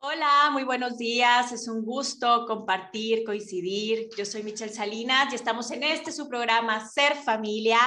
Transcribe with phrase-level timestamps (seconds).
[0.00, 1.50] Hola, muy buenos días.
[1.50, 4.08] Es un gusto compartir, coincidir.
[4.16, 7.80] Yo soy Michelle Salinas y estamos en este su programa Ser Familia.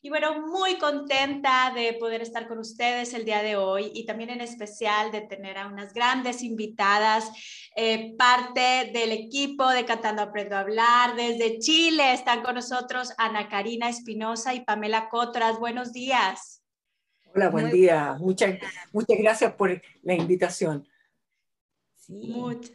[0.00, 4.30] Y bueno, muy contenta de poder estar con ustedes el día de hoy y también
[4.30, 7.32] en especial de tener a unas grandes invitadas,
[7.74, 11.16] eh, parte del equipo de Cantando Aprendo a Hablar.
[11.16, 15.58] Desde Chile están con nosotros Ana Karina Espinosa y Pamela Cotras.
[15.58, 16.62] Buenos días.
[17.34, 18.16] Hola, buen día.
[18.20, 18.54] Muchas,
[18.92, 20.86] muchas gracias por la invitación.
[22.08, 22.70] Muito.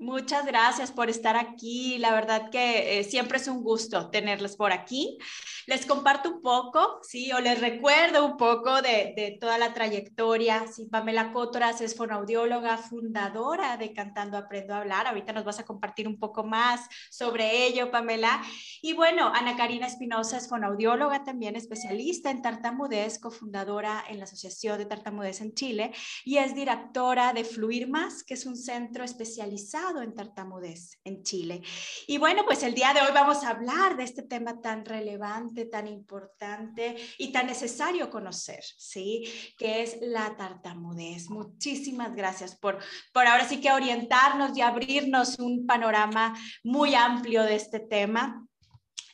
[0.00, 1.98] Muchas gracias por estar aquí.
[1.98, 5.18] La verdad que eh, siempre es un gusto tenerles por aquí.
[5.66, 10.64] Les comparto un poco, sí, o les recuerdo un poco de, toda la trayectoria.
[10.72, 15.06] Sí, Pamela Cotras es fonaudióloga, fundadora de Cantando Aprendo a Hablar.
[15.06, 18.40] Ahorita nos vas a compartir un poco más sobre ello, Pamela.
[18.80, 24.78] Y bueno, Ana Karina Espinosa es fonaudióloga, también especialista en tartamudez, cofundadora en la Asociación
[24.78, 25.92] de Tartamudez en Chile
[26.24, 31.62] y es directora de Fluir Más, que es un centro especializado en tartamudez en Chile.
[32.06, 35.66] Y bueno, pues el día de hoy vamos a hablar de este tema tan relevante,
[35.66, 39.24] tan importante y tan necesario conocer, ¿sí?
[39.58, 41.28] Que es la tartamudez.
[41.28, 42.78] Muchísimas gracias por,
[43.12, 48.46] por ahora sí que orientarnos y abrirnos un panorama muy amplio de este tema.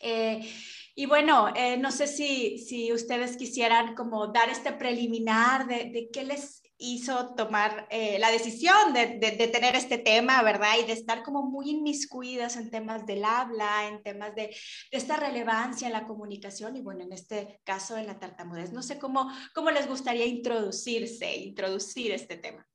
[0.00, 0.46] Eh,
[0.94, 6.08] y bueno, eh, no sé si, si ustedes quisieran como dar este preliminar de, de
[6.12, 10.74] qué les hizo tomar eh, la decisión de, de, tener este tema, ¿verdad?
[10.82, 14.56] Y de estar como muy inmiscuidas en temas del habla, en temas de, de,
[14.90, 18.72] esta relevancia en la comunicación y bueno, en este caso en la tartamudez.
[18.72, 22.66] No sé cómo, cómo les gustaría introducirse, introducir este tema.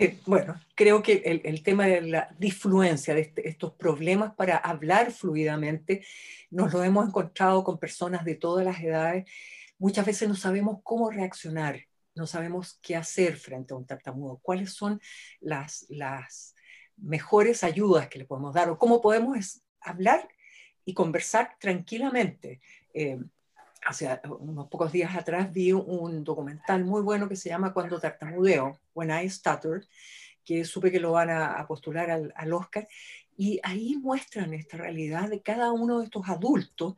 [0.00, 4.56] Eh, bueno, creo que el, el, tema de la disfluencia, de este, estos problemas para
[4.56, 6.06] hablar fluidamente,
[6.50, 9.28] nos lo hemos encontrado con personas de todas las edades
[9.78, 11.80] muchas veces no sabemos cómo reaccionar,
[12.14, 15.00] no sabemos qué hacer frente a un tartamudo, cuáles son
[15.40, 16.54] las, las
[16.96, 20.28] mejores ayudas que le podemos dar o cómo podemos hablar
[20.84, 22.60] y conversar tranquilamente.
[22.92, 23.18] Eh,
[23.84, 28.78] hace unos pocos días atrás vi un documental muy bueno que se llama Cuando tartamudeo,
[28.94, 29.86] When I Stutter,
[30.44, 32.88] que supe que lo van a, postular al, al Oscar,
[33.36, 36.96] y ahí muestran esta realidad de cada uno de estos adultos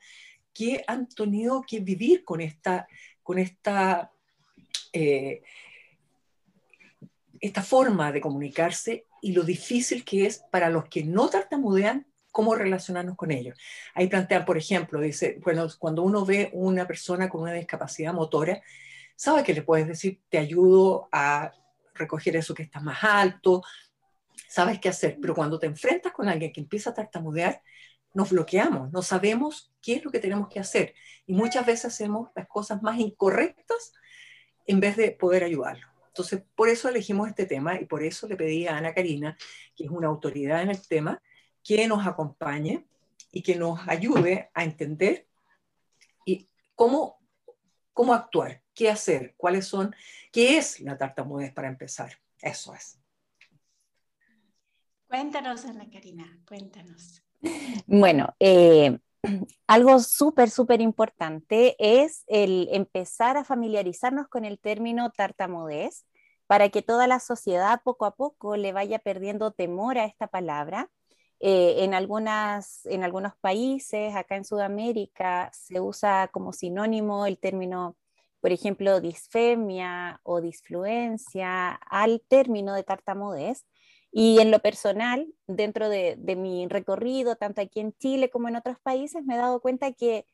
[0.60, 2.87] que han tenido que vivir con esta,
[3.22, 4.12] con esta,
[4.93, 5.41] eh,
[7.41, 12.54] esta forma de comunicarse y lo difícil que es para los que no tartamudean cómo
[12.54, 13.59] relacionarnos con ellos.
[13.94, 18.60] Ahí plantean, por ejemplo, dice, bueno, cuando uno ve una persona con una discapacidad motora,
[19.16, 21.53] sabe que le puedes decir, te ayudo a
[21.94, 23.62] recoger eso que está más alto,
[24.47, 27.62] sabes qué hacer, pero cuando te enfrentas con alguien que empieza a tartamudear,
[28.12, 30.94] nos bloqueamos, no sabemos qué es lo que tenemos que hacer
[31.26, 33.92] y muchas veces hacemos las cosas más incorrectas
[34.66, 35.86] en vez de poder ayudarlo.
[36.08, 39.36] Entonces, por eso elegimos este tema y por eso le pedí a Ana Karina,
[39.76, 41.22] que es una autoridad en el tema,
[41.62, 42.86] que nos acompañe
[43.32, 45.28] y que nos ayude a entender
[46.24, 47.20] y cómo,
[47.92, 49.94] cómo actuar, qué hacer, cuáles son,
[50.32, 52.19] qué es la tartamudez para empezar.
[52.40, 52.98] Eso es.
[55.06, 57.22] Cuéntanos, Ana Karina, cuéntanos.
[57.86, 58.98] Bueno, eh,
[59.66, 66.06] algo súper, súper importante es el empezar a familiarizarnos con el término tartamudez
[66.47, 70.91] para que toda la sociedad poco a poco le vaya perdiendo temor a esta palabra.
[71.38, 77.97] Eh, en, algunas, en algunos países, acá en Sudamérica, se usa como sinónimo el término,
[78.41, 83.64] por ejemplo, disfemia o disfluencia al término de tartamudez.
[84.12, 88.78] Y en lo personal, dentro de, mi recorrido, tanto aquí en Chile como en otros
[88.81, 90.26] países, me he dado cuenta que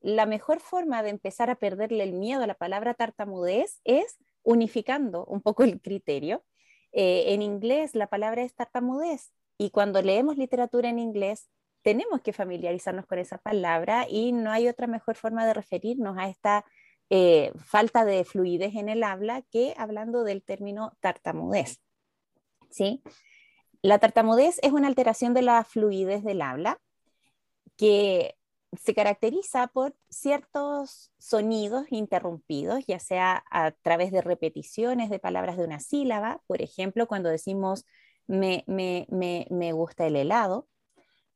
[0.00, 5.24] la mejor forma de empezar a perderle el miedo a la palabra tartamudez es unificando
[5.26, 6.44] un poco el criterio.
[6.92, 11.48] Eh, en inglés la palabra es tartamudez y cuando leemos literatura en inglés
[11.82, 16.28] tenemos que familiarizarnos con esa palabra y no hay otra mejor forma de referirnos a
[16.28, 16.66] esta
[17.08, 21.80] eh, falta de fluidez en el habla que hablando del término tartamudez.
[22.72, 23.02] ¿sí?
[23.82, 26.80] La tartamudez es una alteración de la fluidez del habla
[27.76, 28.36] que
[28.80, 35.64] se caracteriza por ciertos sonidos interrumpidos, ya sea a través de repeticiones de palabras de
[35.64, 37.84] una sílaba, por ejemplo, cuando decimos
[38.28, 38.64] me,
[39.72, 40.68] gusta el helado.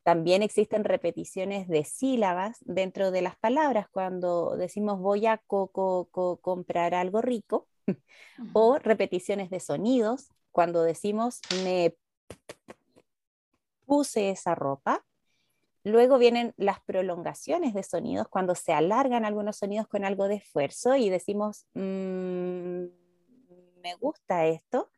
[0.04, 7.20] También existen repeticiones de sílabas dentro de las palabras, cuando decimos voy a comprar algo
[7.22, 7.66] rico,
[8.52, 11.96] o repeticiones de sonidos, cuando decimos me
[13.86, 15.04] puse esa ropa.
[15.84, 20.96] Luego vienen las prolongaciones de sonidos, cuando se alargan algunos sonidos con algo de esfuerzo
[20.96, 22.86] y decimos mm,
[23.86, 24.90] me gusta esto,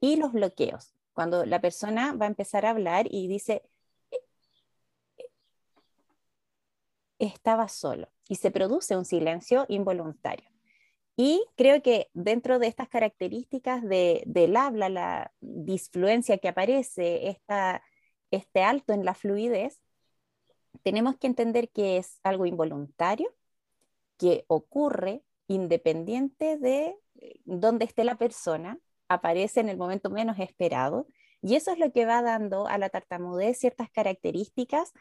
[0.00, 3.62] y los bloqueos, cuando la persona va a empezar a hablar y dice,
[7.20, 10.55] estaba solo, y se produce un silencio involuntario.
[11.16, 17.82] Y creo que dentro de estas características del habla, la disfluencia que aparece, esta,
[18.30, 19.80] este alto en la fluidez,
[20.82, 23.34] tenemos que entender que es algo involuntario,
[24.18, 28.78] que ocurre independiente de eh, dónde esté la persona,
[29.08, 31.06] aparece en el momento menos esperado,
[31.42, 34.92] y eso es lo que va dando a la tartamudez ciertas características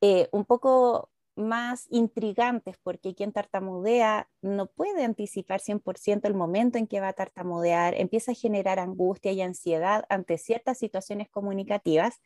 [0.00, 1.10] eh, un poco
[1.40, 7.12] más intrigantes, porque quien tartamudea no puede anticipar 100% el momento en que va a
[7.12, 12.20] tartamudear, empieza a generar angustia y ansiedad ante ciertas situaciones comunicativas,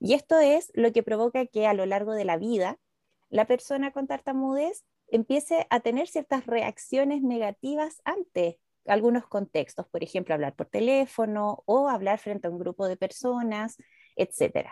[0.00, 2.78] y esto es lo que provoca que a lo largo de la vida
[3.30, 10.34] la persona con tartamudez empiece a tener ciertas reacciones negativas ante algunos contextos, por ejemplo,
[10.34, 13.76] hablar por teléfono o hablar frente a un grupo de personas,
[14.16, 14.70] etc.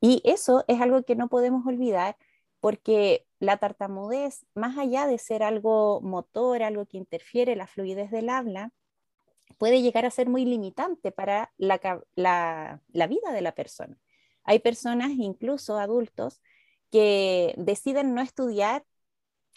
[0.00, 2.16] Y eso es algo que no podemos olvidar
[2.60, 8.28] porque la tartamudez, más allá de ser algo motor, algo que interfiere la fluidez del
[8.28, 8.72] habla,
[9.58, 13.98] puede llegar a ser muy limitante para la, la vida de la persona.
[14.44, 16.40] Hay personas, incluso adultos,
[16.90, 18.84] que deciden no estudiar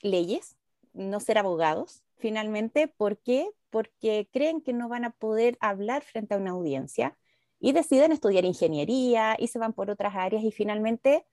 [0.01, 0.57] leyes,
[0.93, 3.49] no ser abogados, finalmente, ¿por qué?
[3.69, 7.17] Porque creen que no van a poder hablar frente a una audiencia
[7.59, 11.25] y deciden estudiar ingeniería y se van por otras áreas y finalmente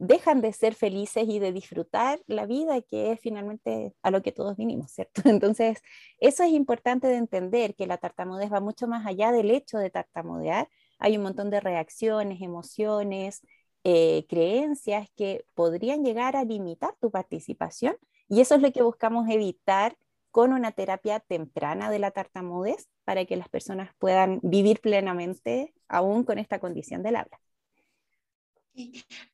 [0.00, 4.32] dejan de ser felices y de disfrutar la vida que es finalmente a lo que
[4.32, 5.22] todos vinimos, ¿cierto?
[5.28, 5.82] Entonces,
[6.18, 9.90] eso es importante de entender que la tartamudez va mucho más allá del hecho de
[9.90, 10.68] tartamudear.
[10.98, 13.42] Hay un montón de reacciones, emociones,
[13.84, 17.96] eh, creencias que podrían llegar a limitar tu participación
[18.28, 19.96] y eso es lo que buscamos evitar
[20.30, 26.24] con una terapia temprana de la tartamudez para que las personas puedan vivir plenamente aún
[26.24, 27.40] con esta condición del habla.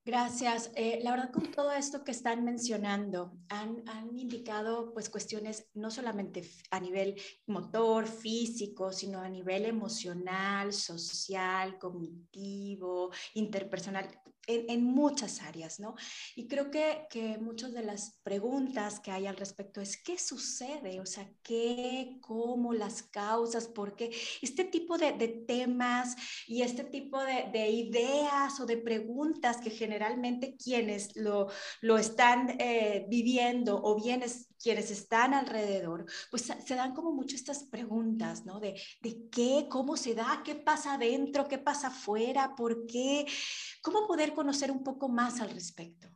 [0.04, 0.70] Gracias.
[0.74, 5.90] Eh, la verdad, con todo esto que están mencionando, han, han, indicado pues cuestiones no
[5.90, 14.08] solamente a nivel motor, físico, sino a nivel emocional, social, cognitivo, interpersonal
[14.46, 15.94] en, muchas áreas, ¿no?
[16.34, 21.00] Y creo que, que muchas de las preguntas que hay al respecto es, ¿qué sucede?
[21.00, 24.10] O sea, ¿qué, cómo, las causas, por qué?
[24.42, 26.16] Este tipo de, de temas
[26.46, 31.48] y este tipo de, de, ideas o de preguntas que generalmente quienes lo,
[31.80, 34.22] lo están eh, viviendo o bien
[34.62, 38.60] quienes están alrededor, pues se dan como mucho estas preguntas, ¿no?
[38.60, 43.26] De, de qué, cómo se da, qué pasa adentro, qué pasa afuera, por qué,
[43.82, 46.08] cómo poder conocer un poco más al respecto.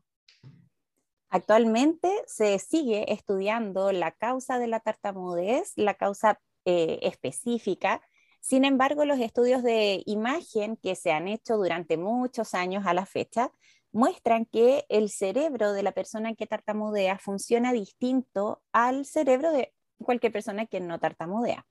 [1.28, 8.02] Actualmente se sigue estudiando la causa de la tartamudez, la causa eh, específica.
[8.40, 13.06] Sin embargo, los estudios de imagen que se han hecho durante muchos años a la
[13.06, 13.52] fecha
[13.92, 20.32] muestran que el cerebro de la persona que tartamudea funciona distinto al cerebro de cualquier
[20.32, 21.66] persona que no tartamudea.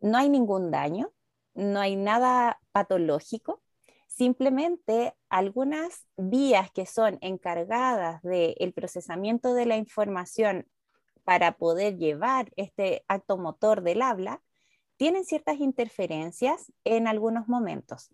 [0.00, 1.12] No hay ningún daño,
[1.54, 3.62] no hay nada patológico,
[4.06, 10.66] simplemente algunas vías que son encargadas del procesamiento de la información
[11.24, 14.40] para poder llevar este acto motor del habla,
[14.96, 18.10] tienen ciertas interferencias en algunos momentos.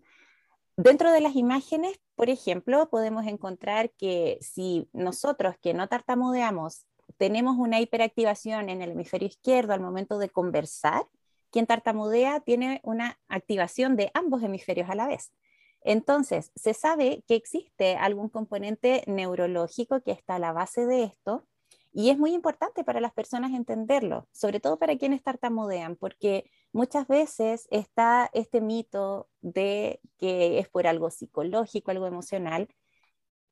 [0.77, 6.85] Dentro de las imágenes, por ejemplo, podemos encontrar que si nosotros que no tartamudeamos
[7.17, 11.07] tenemos una hiperactivación en el hemisferio izquierdo al momento de conversar,
[11.49, 15.31] quien tartamudea tiene una activación de ambos hemisferios a la vez.
[15.79, 21.45] Entonces, se sabe que existe algún componente neurológico que está a la base de esto
[21.93, 27.07] y es muy importante para las personas entenderlo, sobre todo para quienes tartamudean, porque muchas
[27.07, 32.67] veces está este mito de que es por algo psicológico, algo emocional,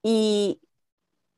[0.03, 0.61] y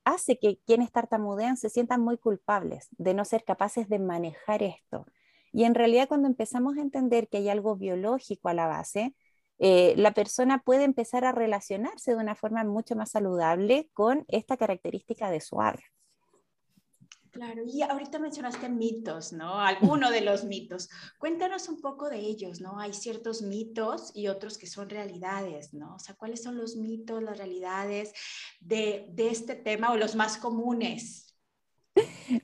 [0.06, 5.06] hace que quienes tartamudean se sientan muy culpables de no ser capaces de manejar esto.
[5.51, 9.15] Y en realidad cuando empezamos a entender que hay algo biológico a la base,
[9.60, 14.58] eh, la persona puede empezar a relacionarse de una forma mucho más saludable con esta
[14.58, 15.84] característica de su habla.
[17.36, 19.60] Claro, y ahorita mencionaste mitos, ¿no?
[19.60, 20.89] Alguno de los mitos.
[21.20, 22.80] Cuéntanos un poco de ellos, ¿no?
[22.80, 25.96] Hay ciertos mitos y otros que son realidades, ¿no?
[25.96, 28.13] O sea, ¿cuáles son los mitos, las realidades
[28.62, 31.36] de, este tema o los más comunes?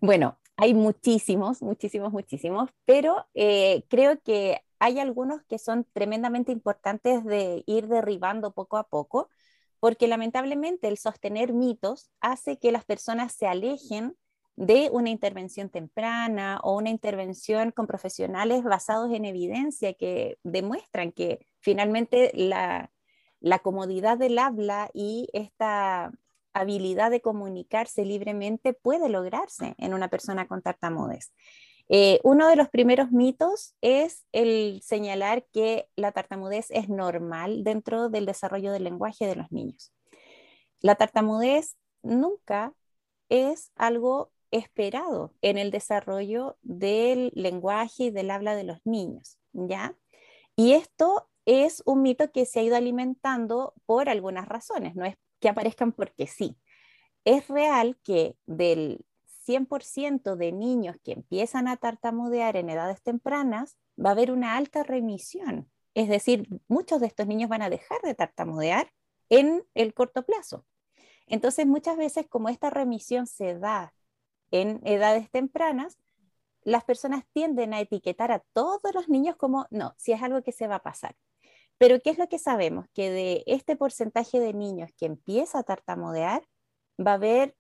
[0.01, 7.24] Bueno, hay muchísimos, muchísimos, muchísimos, pero eh, creo que hay algunos que son tremendamente importantes
[7.24, 9.29] de ir derribando poco a poco,
[9.79, 14.17] porque lamentablemente el sostener mitos hace que las personas se alejen
[14.55, 21.46] de una intervención temprana o una intervención con profesionales basados en evidencia que demuestran que
[21.60, 22.91] finalmente la,
[23.39, 26.12] la comodidad del habla y esta
[26.53, 31.31] habilidad de comunicarse libremente puede lograrse en una persona con tartamudez.
[31.89, 38.10] Eh, uno de los primeros mitos es el señalar que la tartamudez es normal dentro
[38.10, 39.91] del desarrollo del lenguaje de los niños.
[40.79, 42.74] La tartamudez nunca
[43.29, 49.96] es algo esperado en el desarrollo del lenguaje y del habla de los niños, ¿ya?
[50.55, 55.15] Y esto es un mito que se ha ido alimentando por algunas razones, no es
[55.39, 56.58] que aparezcan porque sí.
[57.25, 59.05] Es real que del
[59.46, 64.84] 100% de niños que empiezan a tartamudear en edades tempranas, va a haber una alta
[64.84, 65.70] remisión.
[65.93, 68.91] Es decir, muchos de estos niños van a dejar de tartamudear
[69.29, 70.65] en el corto plazo.
[71.27, 73.93] Entonces, muchas veces como esta remisión se da
[74.51, 75.98] en edades tempranas,
[76.63, 80.51] las personas tienden a etiquetar a todos los niños como, no, si es algo que
[80.51, 81.15] se va a pasar.
[81.77, 82.86] Pero ¿qué es lo que sabemos?
[82.93, 86.48] Que de este porcentaje de niños que empieza a tartamudear,
[87.00, 87.55] va a haber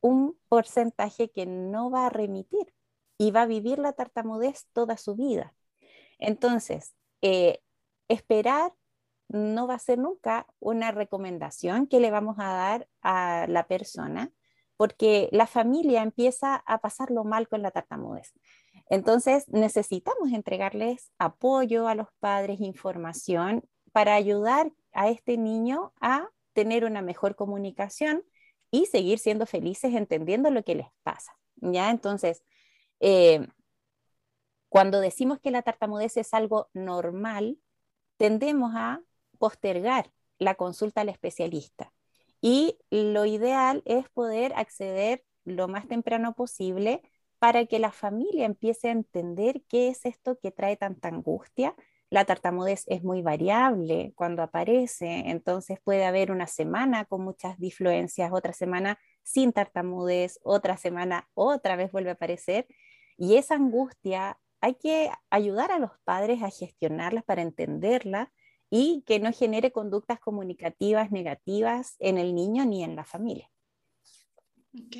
[0.00, 2.72] un porcentaje que no va a remitir
[3.18, 5.54] y va a vivir la tartamudez toda su vida.
[6.18, 7.60] Entonces, eh,
[8.08, 8.72] esperar
[9.28, 14.32] no va a ser nunca una recomendación que le vamos a dar a la persona,
[14.76, 18.32] porque la familia empieza a pasarlo mal con la tartamudez.
[18.88, 26.84] Entonces, necesitamos entregarles apoyo a los padres, información para ayudar a este niño a tener
[26.84, 28.22] una mejor comunicación
[28.70, 31.32] y seguir siendo felices entendiendo lo que les pasa.
[31.56, 31.90] ¿ya?
[31.90, 32.42] Entonces,
[33.00, 33.46] eh,
[34.68, 37.58] cuando decimos que la tartamudez es algo normal,
[38.16, 39.00] tendemos a
[39.38, 41.92] postergar la consulta al especialista.
[42.40, 47.02] Y lo ideal es poder acceder lo más temprano posible
[47.38, 51.74] para que la familia empiece a entender qué es esto que trae tanta angustia.
[52.08, 58.30] La tartamudez es muy variable cuando aparece, entonces puede haber una semana con muchas difluencias,
[58.32, 62.66] otra semana sin tartamudez, otra semana otra vez vuelve a aparecer.
[63.16, 68.32] Y esa angustia hay que ayudar a los padres a gestionarla para entenderla
[68.70, 73.50] y que no genere conductas comunicativas negativas en el niño ni en la familia.
[74.74, 74.96] Ok.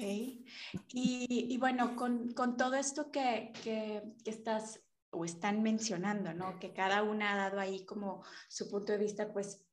[0.93, 4.81] Y, bueno, con, todo esto que, que, estás
[5.11, 6.59] o están mencionando, ¿no?
[6.59, 9.66] Que cada una ha dado ahí como su punto de vista, pues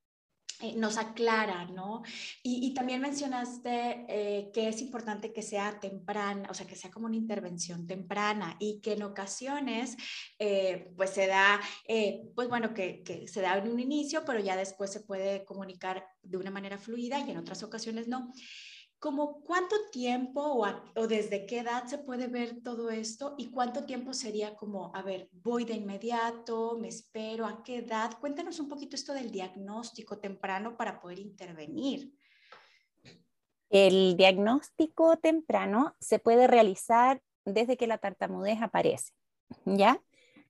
[0.64, 2.04] eh, nos aclara, ¿no?
[2.42, 7.08] Y, también mencionaste eh, que es importante que sea temprana, o sea, que sea como
[7.08, 9.98] una intervención temprana y que en ocasiones,
[10.40, 11.60] eh, pues se da,
[12.34, 16.38] pues bueno, que, se da en un inicio, pero ya después se puede comunicar de
[16.38, 18.32] una manera fluida y en otras ocasiones no.
[19.04, 20.64] ¿Cómo cuánto tiempo
[20.96, 25.02] o, desde qué edad se puede ver todo esto y cuánto tiempo sería como, a
[25.02, 28.18] ver, voy de inmediato, me espero, a qué edad?
[28.22, 32.14] Cuéntanos un poquito esto del diagnóstico temprano para poder intervenir.
[33.70, 39.12] El diagnóstico temprano se puede realizar desde que la tartamudez aparece,
[39.66, 40.02] ¿ya?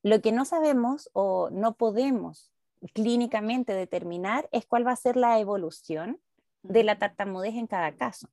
[0.03, 2.51] Lo que no sabemos o no podemos
[2.93, 6.21] clínicamente determinar es cuál va a ser la evolución
[6.61, 8.29] de la tartamudez en cada caso.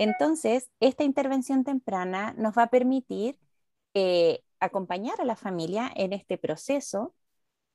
[0.00, 3.38] Entonces, esta intervención temprana nos va a permitir
[3.92, 7.14] eh, acompañar a la familia en este proceso,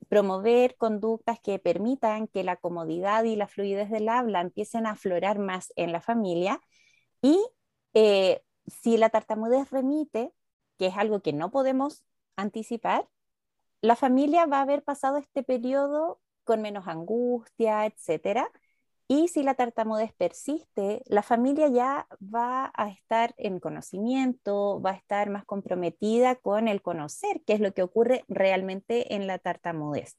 [0.09, 5.37] promover conductas que permitan que la comodidad y la fluidez del habla empiecen a aflorar
[5.37, 6.59] más en la familia.
[7.21, 7.39] Y
[7.93, 10.33] eh, si la tartamudez remite,
[10.79, 12.05] que es algo que no podemos
[12.37, 13.07] anticipar,
[13.81, 18.49] la familia va a haber pasado este periodo con menos angustia, etcétera,
[19.07, 24.95] y si la tartamudez persiste, la familia ya va a estar en conocimiento, va a
[24.95, 30.17] estar más comprometida con el conocer qué es lo que ocurre realmente en la tartamudez.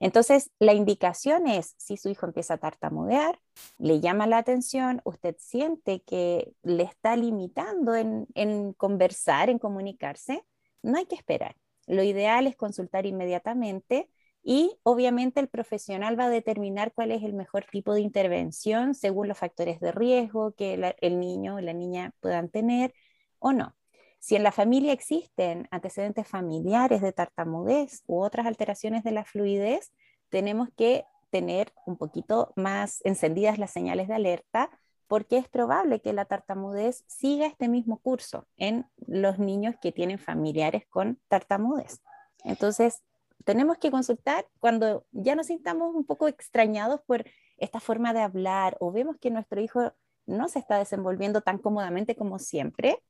[0.00, 3.40] Entonces, la indicación es, si su hijo empieza a tartamudear,
[3.78, 10.44] le llama la atención, usted siente que le está limitando en, en conversar, en comunicarse,
[10.82, 11.56] no hay que esperar.
[11.86, 14.10] Lo ideal es consultar inmediatamente
[14.42, 19.28] y obviamente el profesional va a determinar cuál es el mejor tipo de intervención según
[19.28, 22.94] los factores de riesgo que el niño o la niña puedan tener
[23.38, 23.74] o no.
[24.20, 29.92] Si en la familia existen antecedentes familiares de tartamudez u otras alteraciones de la fluidez,
[30.28, 34.70] tenemos que tener un poquito más encendidas las señales de alerta
[35.06, 40.18] porque es probable que la tartamudez siga este mismo curso en los niños que tienen
[40.18, 42.02] familiares con tartamudez.
[42.44, 43.02] Entonces,
[43.44, 47.24] tenemos que consultar cuando ya nos sintamos un poco extrañados por
[47.56, 49.92] esta forma de hablar o vemos que nuestro hijo
[50.26, 53.02] no se está desenvolviendo tan cómodamente como siempre.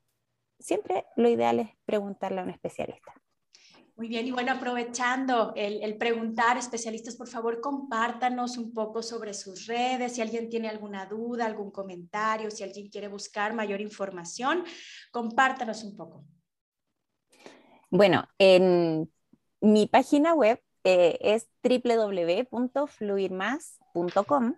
[0.60, 3.14] siempre lo ideal es preguntarle a un especialista.
[3.98, 9.66] Muy bien, y bueno, aprovechando el, preguntar, especialistas, por favor, compártanos un poco sobre sus
[9.66, 14.62] redes, si alguien tiene alguna duda, algún comentario, si alguien quiere buscar mayor información,
[15.10, 16.24] compártanos un poco.
[17.90, 19.10] Bueno, en
[19.60, 24.54] mi página web eh, es www.fluirmas.com.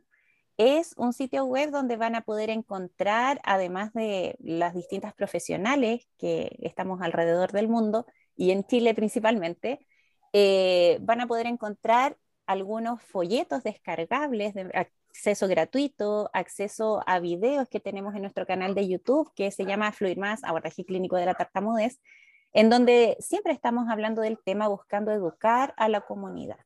[0.57, 6.57] Es un sitio web donde van a poder encontrar, además de las distintas profesionales que
[6.61, 9.87] estamos alrededor del mundo, y en Chile principalmente,
[10.33, 12.17] eh, van a poder encontrar
[12.47, 18.89] algunos folletos descargables de acceso gratuito, acceso a videos que tenemos en nuestro canal de
[18.89, 22.01] YouTube que se llama Fluir Más, abordaje clínico de la tartamudez,
[22.53, 26.59] en donde siempre estamos hablando del tema buscando educar a la comunidad.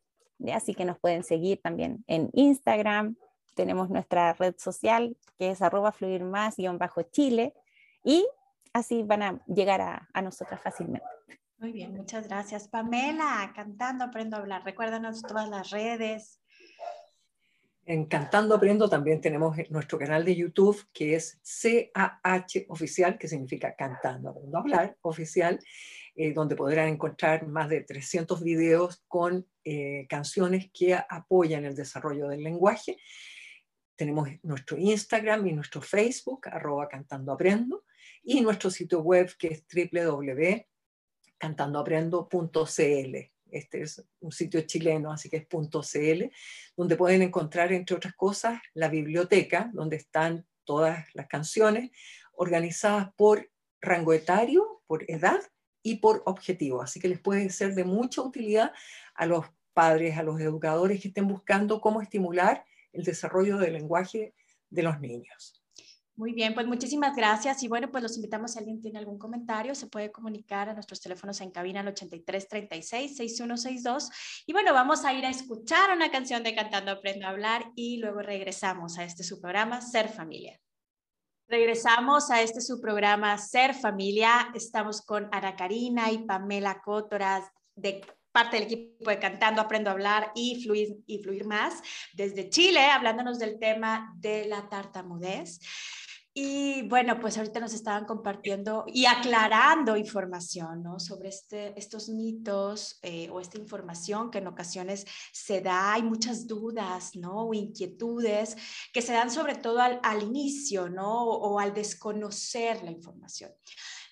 [0.52, 3.16] Así que nos pueden seguir también en Instagram,
[3.54, 7.54] tenemos nuestra red social que es arroba fluir más-chile
[8.02, 8.26] y
[8.72, 11.06] así van a llegar a, a nosotras fácilmente.
[11.58, 12.68] Muy bien, muchas gracias.
[12.68, 14.64] Pamela, Cantando Aprendo a Hablar.
[14.64, 16.40] Recuérdanos todas las redes.
[17.86, 23.74] En Cantando Aprendo también tenemos nuestro canal de YouTube que es CAH Oficial, que significa
[23.76, 25.58] Cantando Aprendo Hablar Oficial,
[26.14, 32.28] eh, donde podrán encontrar más de 300 videos con eh, canciones que apoyan el desarrollo
[32.28, 32.96] del lenguaje.
[33.96, 37.84] Tenemos nuestro Instagram y nuestro Facebook, arroba Cantando Aprendo,
[38.22, 40.66] y nuestro sitio web que es www
[41.38, 43.33] cantandoaprendo.cl.
[43.54, 46.32] Este es un sitio chileno, así que es .cl,
[46.76, 51.90] donde pueden encontrar, entre otras cosas, la biblioteca, donde están todas las canciones,
[52.32, 55.40] organizadas por rango etario, por edad
[55.82, 56.82] y por objetivo.
[56.82, 58.72] Así que les puede ser de mucha utilidad
[59.14, 64.34] a los padres, a los educadores que estén buscando cómo estimular el desarrollo del lenguaje
[64.70, 65.63] de los niños.
[66.16, 67.64] Muy bien, pues muchísimas gracias.
[67.64, 71.00] Y bueno, pues los invitamos, si alguien tiene algún comentario, se puede comunicar a nuestros
[71.00, 74.12] teléfonos en cabina al 8336-6162.
[74.46, 77.96] Y bueno, vamos a ir a escuchar una canción de Cantando Aprendo a Hablar y
[77.96, 80.60] luego regresamos a este su programa Ser Familia.
[81.48, 84.52] Regresamos a este su programa Ser Familia.
[84.54, 89.94] Estamos con Ana Karina y Pamela Cótoras de parte del equipo de Cantando Aprendo a
[89.94, 95.58] Hablar y Fluir, y Fluir Más desde Chile, hablándonos del tema de la tartamudez.
[96.36, 100.98] Y bueno, pues ahorita nos estaban compartiendo y aclarando información ¿no?
[100.98, 105.92] sobre este, estos mitos eh, o esta información que en ocasiones se da.
[105.92, 107.46] Hay muchas dudas ¿no?
[107.46, 108.56] o inquietudes
[108.92, 111.22] que se dan sobre todo al, al inicio ¿no?
[111.22, 113.52] o al desconocer la información.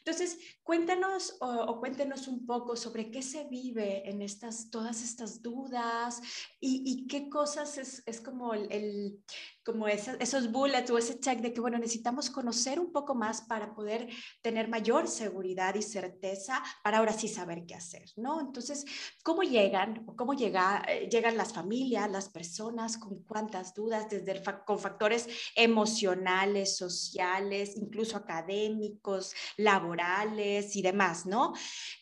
[0.05, 0.39] Entonces,
[0.73, 6.23] cuéntanos o, cuéntenos un poco sobre qué se vive en estas, todas estas dudas
[6.61, 9.23] y, qué cosas es, es como, el,
[9.63, 13.75] como esos bullets o ese check de que, bueno, necesitamos conocer un poco más para
[13.75, 14.09] poder
[14.41, 18.41] tener mayor seguridad y certeza para ahora sí saber qué hacer, ¿no?
[18.41, 18.87] Entonces,
[19.23, 24.43] ¿cómo llegan o cómo llega, eh, llegan las familias, las personas, con cuántas dudas, desde
[24.65, 31.53] con factores emocionales, sociales, incluso académicos, laborales y demás, ¿no?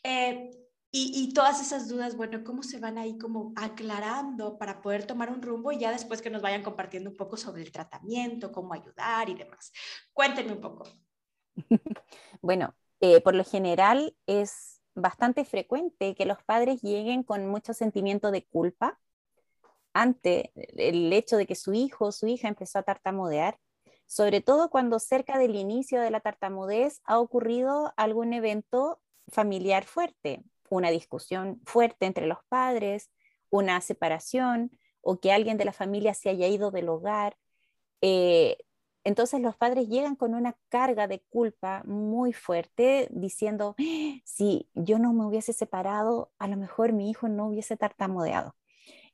[0.02, 0.50] Eh,
[0.92, 5.40] y, todas esas dudas, bueno, ¿cómo se van ahí como aclarando para poder tomar un
[5.40, 9.28] rumbo y ya después que nos vayan compartiendo un poco sobre el tratamiento, cómo ayudar
[9.28, 9.72] y demás?
[10.12, 10.84] Cuéntenme un poco.
[12.42, 18.30] Bueno, eh, por lo general es bastante frecuente que los padres lleguen con mucho sentimiento
[18.30, 18.98] de culpa
[19.92, 23.58] ante el hecho de que su hijo o su hija empezó a tartamudear,
[24.10, 30.42] sobre todo cuando cerca del inicio de la tartamudez ha ocurrido algún evento familiar fuerte,
[30.68, 33.12] una discusión fuerte entre los padres,
[33.50, 37.36] una separación o que alguien de la familia se haya ido del hogar.
[38.00, 38.58] Eh,
[39.04, 43.76] entonces los padres llegan con una carga de culpa muy fuerte diciendo,
[44.24, 48.56] si yo no me hubiese separado, a lo mejor mi hijo no hubiese tartamudeado.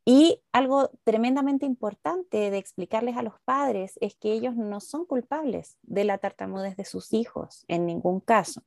[0.09, 5.79] Y algo tremendamente importante de explicarles a los padres es que ellos no son culpables
[5.83, 8.62] de la tartamudez de sus hijos en ningún caso.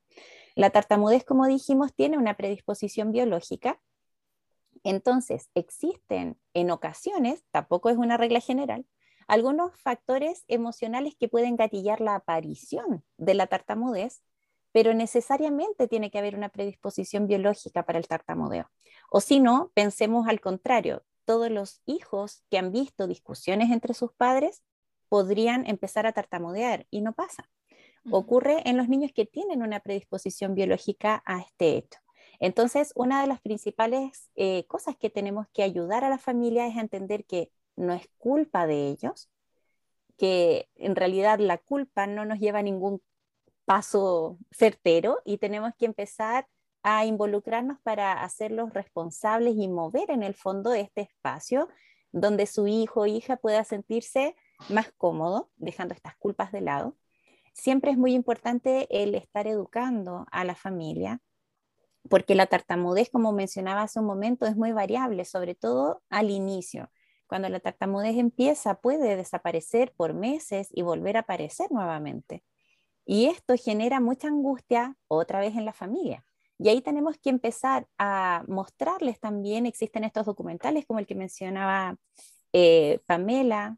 [0.55, 3.79] La tartamudez, como dijimos, tiene una predisposición biológica.
[4.83, 8.85] Entonces, existen en ocasiones, tampoco es una regla general,
[9.25, 14.23] algunos factores emocionales que pueden gatillar la aparición de la tartamudez,
[14.73, 18.69] pero necesariamente tiene que haber una predisposición biológica para el tartamudeo.
[19.09, 24.11] O si no, pensemos al contrario, todos los hijos que han visto discusiones entre sus
[24.13, 24.63] padres
[25.09, 27.47] podrían empezar a tartamudear y no pasa
[28.09, 31.99] ocurre en los niños que tienen una predisposición biológica a este hecho.
[32.39, 36.75] Entonces, una de las principales eh, cosas que tenemos que ayudar a la familia es
[36.77, 39.29] a entender que no es culpa de ellos,
[40.17, 43.03] que en realidad la culpa no nos lleva a ningún
[43.65, 46.47] paso certero y tenemos que empezar
[46.97, 51.69] a involucrarnos para hacerlos responsables y mover en el fondo este espacio
[52.11, 54.35] donde su hijo o hija pueda sentirse
[54.69, 56.97] más cómodo, dejando estas culpas de lado.
[57.53, 61.21] Siempre es muy importante el estar educando a la familia,
[62.09, 66.89] porque la tartamudez, como mencionaba hace un momento, es muy variable, sobre todo al inicio.
[67.27, 72.43] Cuando la tartamudez empieza, puede desaparecer por meses y volver a aparecer nuevamente.
[73.05, 76.25] Y esto genera mucha angustia otra vez en la familia.
[76.59, 81.95] Y ahí tenemos que empezar a mostrarles también, existen estos documentales como el que mencionaba
[82.53, 83.77] eh, Pamela,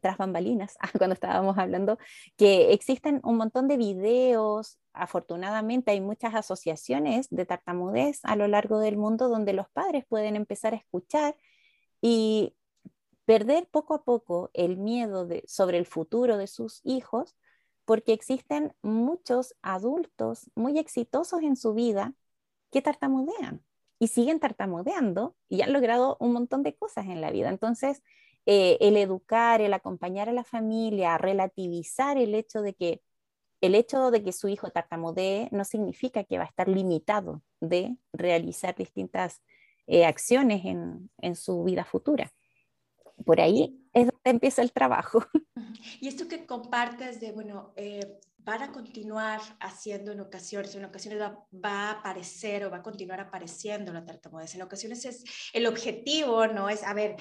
[0.00, 1.98] tras bambalinas, cuando estábamos hablando,
[2.36, 8.78] que existen un montón de videos, afortunadamente hay muchas asociaciones de tartamudez a lo largo
[8.78, 11.36] del mundo donde los padres pueden empezar a escuchar
[12.00, 12.54] y
[13.24, 17.36] perder poco a poco el miedo sobre el futuro de sus hijos,
[17.90, 22.14] porque existen muchos adultos muy exitosos en su vida
[22.70, 23.64] que tartamudean
[23.98, 27.48] y siguen tartamudeando y han logrado un montón de cosas en la vida.
[27.48, 28.04] Entonces,
[28.46, 33.02] eh, el educar, el acompañar a la familia, relativizar el hecho de que
[33.60, 37.96] el hecho de que su hijo tartamudee no significa que va a estar limitado de
[38.12, 39.42] realizar distintas
[39.88, 42.32] eh, acciones en, en, su vida futura.
[43.24, 45.24] Por ahí es empieza el trabajo.
[46.00, 51.20] Y esto que compartes de, bueno, eh, van a continuar haciendo en ocasiones, en ocasiones
[51.20, 54.54] va, va, a aparecer o va a continuar apareciendo la tartamudez.
[54.54, 56.68] En ocasiones es el objetivo, ¿no?
[56.68, 57.16] Es, a ver,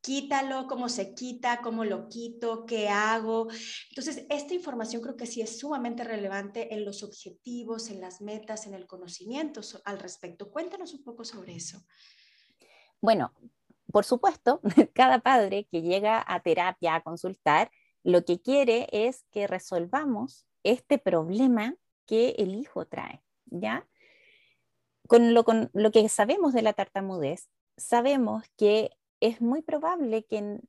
[0.00, 3.48] quítalo, cómo se quita, cómo lo quito, qué hago.
[3.90, 8.66] Entonces, esta información creo que sí es sumamente relevante en los objetivos, en las metas,
[8.66, 10.50] en el conocimiento al respecto.
[10.50, 11.84] Cuéntanos un poco sobre eso.
[13.00, 13.32] Bueno,
[13.92, 14.60] por supuesto,
[14.94, 17.70] cada padre que llega a terapia, a consultar,
[18.02, 21.74] lo que quiere es que resolvamos este problema
[22.06, 23.86] que el hijo trae, ¿ya?
[25.06, 30.38] Con lo, con lo que sabemos de la tartamudez, sabemos que es muy probable que
[30.38, 30.68] en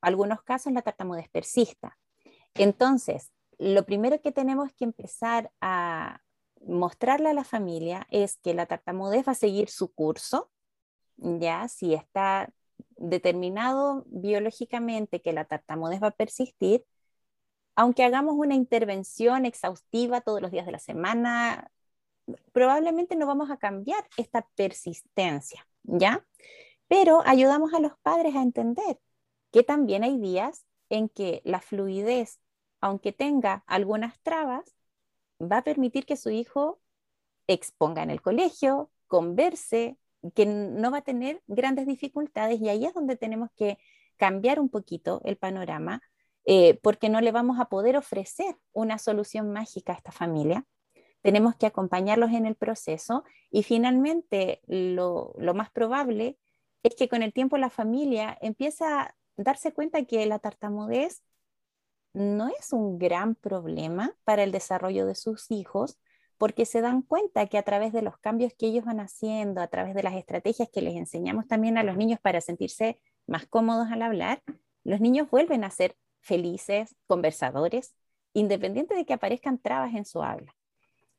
[0.00, 1.98] algunos casos la tartamudez persista.
[2.54, 6.20] Entonces, lo primero que tenemos que empezar a
[6.60, 10.50] mostrarle a la familia es que la tartamudez va a seguir su curso,
[11.18, 12.52] ya si está
[12.96, 16.84] determinado biológicamente que la tartamudez va a persistir,
[17.76, 21.70] aunque hagamos una intervención exhaustiva todos los días de la semana,
[22.52, 26.26] probablemente no vamos a cambiar esta persistencia, ¿ya?
[26.88, 28.98] Pero ayudamos a los padres a entender
[29.52, 32.40] que también hay días en que la fluidez,
[32.80, 34.74] aunque tenga algunas trabas,
[35.40, 36.80] va a permitir que su hijo
[37.46, 39.96] exponga en el colegio, converse,
[40.34, 43.78] que no va a tener grandes dificultades y ahí es donde tenemos que
[44.16, 46.02] cambiar un poquito el panorama
[46.50, 50.64] eh, porque no le vamos a poder ofrecer una solución mágica a esta familia.
[51.20, 56.38] Tenemos que acompañarlos en el proceso y finalmente lo, más probable
[56.82, 61.22] es que con el tiempo la familia empieza a darse cuenta que la tartamudez
[62.14, 65.98] no es un gran problema para el desarrollo de sus hijos,
[66.38, 69.66] porque se dan cuenta que a través de los cambios que ellos van haciendo, a
[69.66, 73.88] través de las estrategias que les enseñamos también a los niños para sentirse más cómodos
[73.90, 74.42] al hablar,
[74.84, 77.94] los niños vuelven a ser felices, conversadores,
[78.32, 80.54] independiente de que aparezcan trabas en su habla.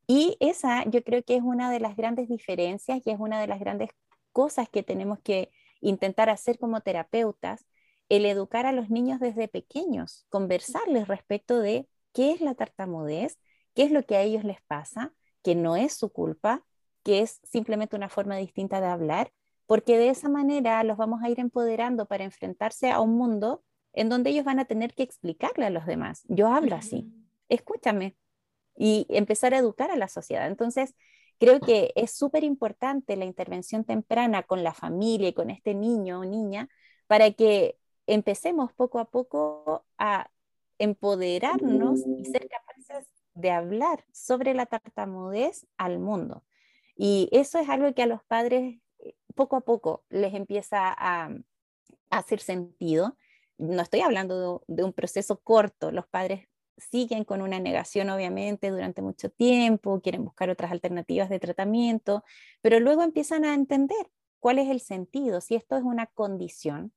[0.08, 3.48] Y esa yo creo que es una de las grandes diferencias y es una de
[3.48, 3.90] las grandes
[4.32, 5.52] cosas que tenemos que
[5.82, 7.66] intentar hacer como terapeutas,
[8.10, 13.38] el educar a los niños desde pequeños, conversarles respecto de qué es la tartamudez,
[13.80, 16.66] qué es lo que a ellos les pasa, que no es su culpa,
[17.02, 19.32] que es simplemente una forma distinta de hablar,
[19.68, 23.64] porque de esa manera los vamos a ir empoderando para enfrentarse a un mundo
[23.94, 27.10] en donde ellos van a tener que explicarle a los demás, yo hablo así,
[27.48, 28.18] escúchame,
[28.76, 30.48] y empezar a educar a la sociedad.
[30.48, 30.94] Entonces,
[31.40, 36.20] Creo que es súper importante la intervención temprana con la familia y con este niño
[36.20, 36.68] o niña
[37.08, 40.30] para que empecemos poco a poco a
[40.80, 42.69] empoderarnos y ser capaces
[43.40, 46.44] de hablar sobre la tartamudez al mundo.
[46.96, 51.30] Y eso es algo que a los padres eh, poco a poco les empieza a,
[52.10, 53.18] hacer sentido.
[53.58, 56.48] No estoy hablando de, un proceso corto, los padres
[56.78, 62.24] siguen con una negación, obviamente, durante mucho tiempo, quieren buscar otras alternativas de tratamiento,
[62.62, 66.94] pero luego empiezan a entender cuál es el sentido, si esto es una condición.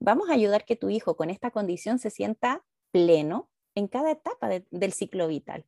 [0.00, 4.48] Vamos a ayudar que tu hijo con esta condición se sienta pleno en cada etapa
[4.48, 5.66] del ciclo vital.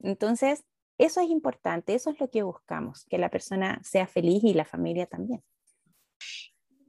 [0.00, 0.64] Entonces,
[0.98, 4.64] eso es importante, eso es lo que buscamos, que la persona sea feliz y la
[4.64, 5.42] familia también.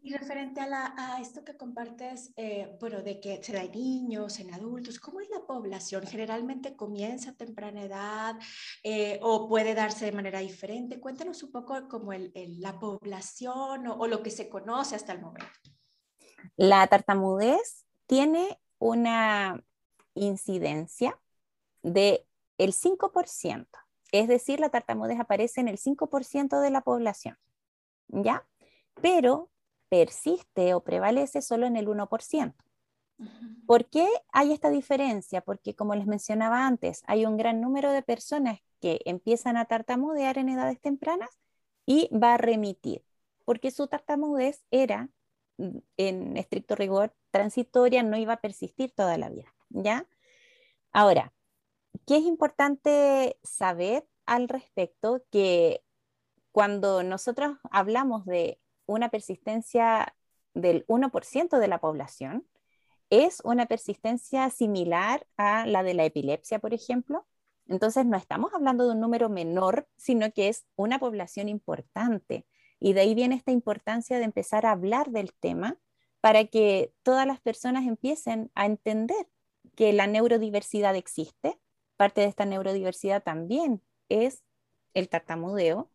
[0.07, 4.53] Y referente a, esto que compartes, eh, bueno, de que se da en niños, en
[4.53, 6.07] adultos, ¿cómo es la población?
[6.07, 8.35] ¿Generalmente comienza a temprana edad
[8.83, 11.01] eh, o puede darse de manera diferente?
[11.01, 15.51] Cuéntanos un poco como la población o, lo que se conoce hasta el momento.
[16.55, 19.61] La tartamudez tiene una
[20.13, 21.19] incidencia
[21.83, 22.26] de
[22.57, 23.67] el 5%,
[24.11, 27.37] es decir, la tartamudez aparece en el 5% de la población,
[28.07, 28.45] ¿ya?
[29.01, 29.49] Pero
[29.89, 32.53] persiste o prevalece solo en el 1%.
[33.65, 35.41] ¿Por qué hay esta diferencia?
[35.41, 40.37] Porque como les mencionaba antes, hay un gran número de personas que empiezan a tartamudear
[40.37, 41.29] en edades tempranas
[41.85, 43.03] y va a remitir,
[43.43, 45.09] porque su tartamudez era,
[45.57, 50.05] mm, en estricto rigor, transitoria, no iba a persistir toda la vida, ¿ya?
[50.91, 51.33] Ahora,
[52.07, 55.23] ¿qué es importante saber al respecto?
[55.29, 55.83] Que
[56.51, 60.15] cuando nosotros hablamos de una persistencia
[60.55, 62.47] del 1% de la población,
[63.09, 67.27] es una persistencia similar a la de la epilepsia, por ejemplo.
[67.67, 72.47] Entonces, no estamos hablando de un número menor, sino que es una población importante.
[72.79, 75.77] Y de ahí viene esta importancia de empezar a hablar del tema
[76.21, 79.27] para que todas las personas empiecen a entender
[79.75, 81.59] que la neurodiversidad existe.
[81.97, 84.43] Parte de esta neurodiversidad también es
[84.93, 85.89] el tartamudeo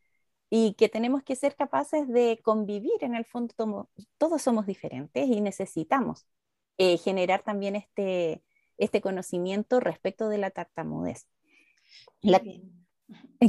[0.50, 2.92] y que tenemos que ser capaces de convivir.
[3.00, 3.88] En el fondo,
[4.18, 6.26] todos somos diferentes y necesitamos
[6.76, 8.42] eh, generar también este,
[8.76, 11.26] este conocimiento respecto de la tartamudez.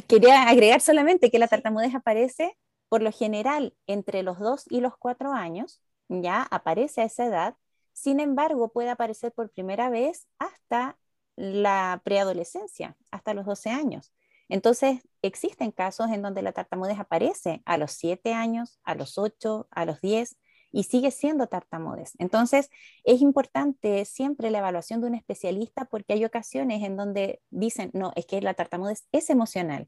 [0.08, 2.58] quería agregar solamente que la tartamudez aparece
[2.90, 7.58] por lo general entre los 2 y los 4 años, ya aparece a esa edad,
[7.92, 10.98] sin embargo puede aparecer por primera vez hasta
[11.36, 14.14] la preadolescencia, hasta los 12 años.
[14.50, 19.68] Entonces, existen casos en donde la tartamudez aparece a los 7 años, a los 8,
[19.72, 20.38] a los 10
[20.72, 22.14] y sigue siendo tartamudez.
[22.18, 22.70] Entonces,
[23.04, 28.12] es importante siempre la evaluación de un especialista porque hay ocasiones en donde dicen, no,
[28.16, 29.88] es que la tartamudez es emocional,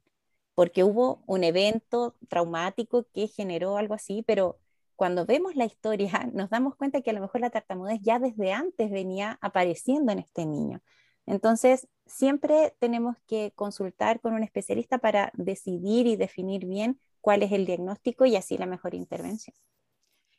[0.54, 4.60] porque hubo un evento traumático que generó algo así, pero
[4.96, 8.54] cuando vemos la historia nos damos cuenta que a lo mejor la tartamudez ya desde
[8.54, 10.82] antes venía apareciendo en este niño.
[11.26, 17.52] Entonces, siempre tenemos que consultar con un especialista para decidir y definir bien cuál es
[17.52, 19.56] el diagnóstico y así la mejor intervención.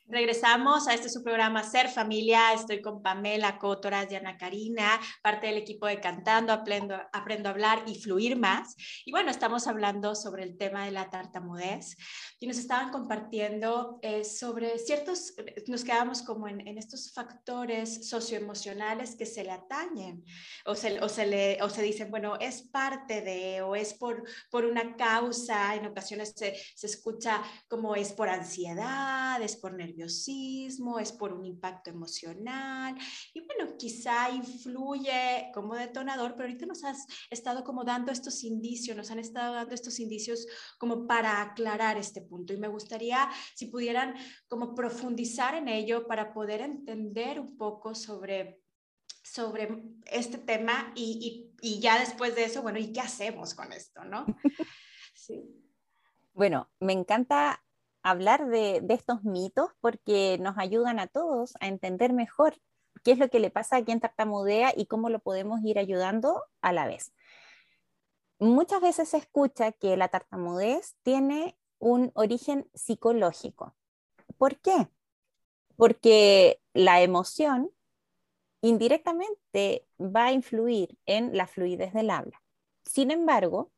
[0.09, 2.53] Regresamos a este su programa Ser Familia.
[2.53, 7.53] Estoy con Pamela Cotoras y Ana Karina, parte del equipo de Cantando, Aprendo, Aprendo a
[7.53, 8.77] Hablar y Fluir Más.
[9.05, 11.97] Y bueno, estamos hablando sobre el tema de la tartamudez
[12.39, 15.35] y nos estaban compartiendo eh, sobre ciertos,
[15.67, 20.25] nos quedamos como en, en, estos factores socioemocionales que se le atañen
[20.67, 24.23] o se, o se, le, o se dicen, bueno, es parte de o es por,
[24.53, 25.75] por una causa.
[25.75, 31.33] En ocasiones se, se escucha como es por ansiedad, es por nerviosismo nerviosismo, es por
[31.33, 32.95] un impacto emocional
[33.33, 38.97] y bueno, quizá influye como detonador, pero ahorita nos has estado como dando estos indicios,
[38.97, 40.47] nos han estado dando estos indicios
[40.79, 44.15] como para aclarar este punto y me gustaría si pudieran
[44.49, 48.63] como profundizar en ello para poder entender un poco sobre
[49.23, 53.73] sobre este tema y, y, y, ya después de eso, bueno, ¿y qué hacemos con
[53.73, 54.25] esto, no?
[55.15, 55.43] Sí.
[56.35, 57.66] Bueno, me encanta
[58.07, 62.57] hablar de, estos mitos porque nos ayudan a todos a entender mejor
[63.03, 66.45] qué es lo que le pasa a quien tartamudea y cómo lo podemos ir ayudando
[66.61, 67.13] a la vez.
[68.39, 73.75] Muchas veces se escucha que la tartamudez tiene un origen psicológico.
[74.39, 74.89] ¿Por qué?
[75.77, 77.73] Porque la emoción
[78.61, 82.41] indirectamente va a influir en la fluidez del habla.
[82.85, 83.73] Sin embargo,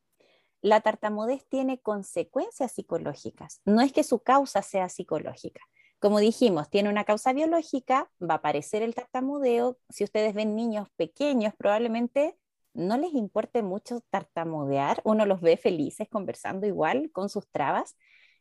[0.61, 3.61] la tartamudez tiene consecuencias psicológicas.
[3.64, 5.61] No es que su causa sea psicológica.
[6.01, 9.79] Como dijimos, tiene una causa biológica, va a aparecer el tartamudeo.
[9.88, 12.37] Si ustedes ven niños pequeños, probablemente
[12.73, 15.01] no les importe mucho tartamudear.
[15.05, 17.97] Uno los ve felices conversando igual con sus trabas.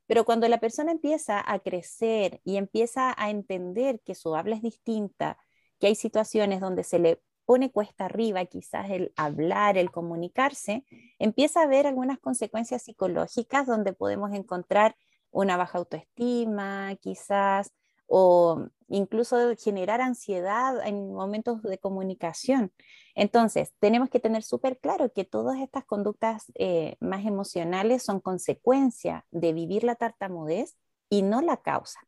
[0.06, 4.62] Pero cuando la persona empieza a crecer y empieza a entender que su habla es
[4.62, 5.38] distinta,
[5.80, 10.84] que hay situaciones donde se le pone cuesta arriba quizás el hablar, el comunicarse,
[11.18, 14.98] empieza a haber algunas consecuencias psicológicas donde podemos encontrar
[15.32, 17.72] una baja autoestima, quizás,
[18.06, 22.74] o incluso generar ansiedad en momentos de comunicación.
[23.16, 29.26] Entonces, tenemos que tener súper claro que todas estas conductas eh, más emocionales son consecuencia
[29.32, 30.76] de vivir la tartamudez
[31.10, 32.02] y no la causa.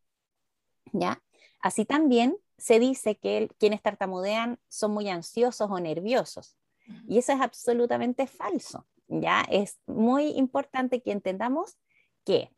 [0.92, 1.24] ¿Ya?
[1.62, 6.58] Así también se dice que quienes tartamudean son muy ansiosos o nerviosos.
[7.08, 8.88] Y eso es absolutamente falso.
[9.08, 11.78] Ya es muy importante que entendamos
[12.26, 12.52] que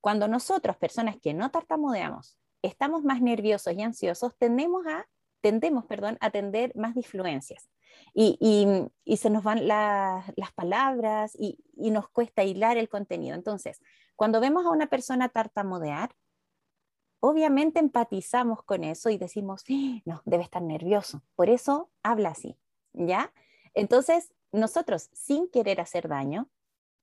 [0.00, 5.06] cuando nosotros, personas que no tartamudeamos, estamos más nerviosos y ansiosos, tendemos a,
[5.40, 7.70] tendemos perdón, a tener más disfluencias.
[8.12, 8.38] Y,
[9.04, 13.34] y, se nos van las palabras y, y nos cuesta hilar el contenido.
[13.34, 13.80] Entonces,
[14.16, 16.10] cuando vemos a una persona tartamudear,
[17.26, 19.64] obviamente empatizamos con eso y decimos,
[20.04, 22.58] no, debe estar nervioso, por eso habla así,
[22.92, 23.32] ¿ya?
[23.72, 26.50] Entonces, nosotros, sin querer hacer daño,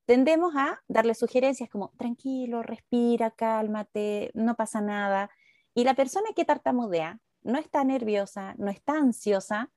[0.06, 5.32] tendemos a darle sugerencias como, tranquilo, respira, cálmate, no pasa nada.
[5.74, 9.72] Y la persona que tartamudea no está nerviosa, no está ansiosa,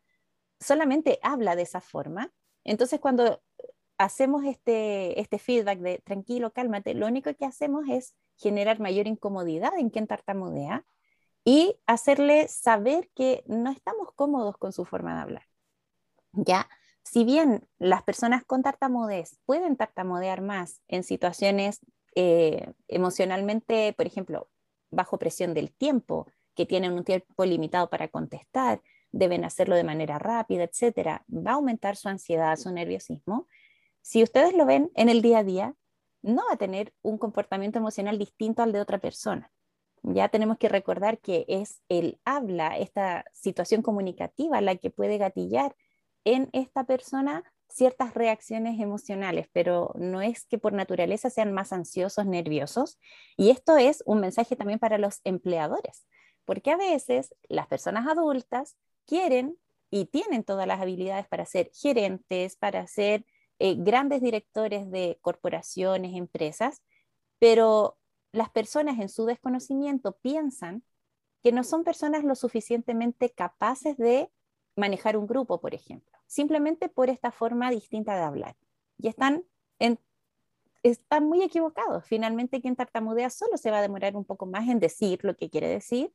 [0.60, 2.34] solamente habla de esa forma.
[2.64, 3.42] Entonces, cuando
[3.96, 9.78] hacemos este, este feedback de tranquilo, cálmate, lo único que hacemos es generar mayor incomodidad
[9.78, 10.84] en quien tartamudea
[11.44, 15.44] y hacerle saber que no estamos cómodos con su forma de hablar.
[16.32, 16.68] Ya,
[17.02, 21.80] si bien las personas con tartamudez pueden tartamudear más en situaciones
[22.14, 24.48] eh, emocionalmente, por ejemplo,
[24.90, 28.80] bajo presión del tiempo, que tienen un tiempo limitado para contestar,
[29.12, 33.48] deben hacerlo de manera rápida, etcétera, va a aumentar su ansiedad, su nerviosismo.
[34.00, 35.74] Si ustedes lo ven en el día a día,
[36.24, 39.52] no va a tener un comportamiento emocional distinto al de otra persona.
[40.02, 45.76] Ya tenemos que recordar que es el habla, esta situación comunicativa, la que puede gatillar
[46.24, 52.26] en esta persona ciertas reacciones emocionales, pero no es que por naturaleza sean más ansiosos,
[52.26, 52.98] nerviosos.
[53.36, 56.06] Y esto es un mensaje también para los empleadores,
[56.44, 59.58] porque a veces las personas adultas quieren
[59.90, 63.24] y tienen todas las habilidades para ser gerentes, para ser
[63.58, 66.82] eh, grandes directores de corporaciones, empresas,
[67.38, 67.98] pero
[68.32, 70.82] las personas en su desconocimiento piensan
[71.42, 74.30] que no son personas lo suficientemente capaces de
[74.76, 78.56] manejar un grupo, por ejemplo, simplemente por esta forma distinta de hablar.
[78.98, 79.44] Y están,
[80.82, 82.04] están muy equivocados.
[82.06, 85.50] Finalmente, quien tartamudea solo se va a demorar un poco más en decir lo que
[85.50, 86.12] quiere decir,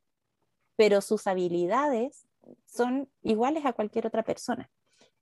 [0.76, 2.28] pero sus habilidades
[2.66, 4.70] son iguales a cualquier otra persona.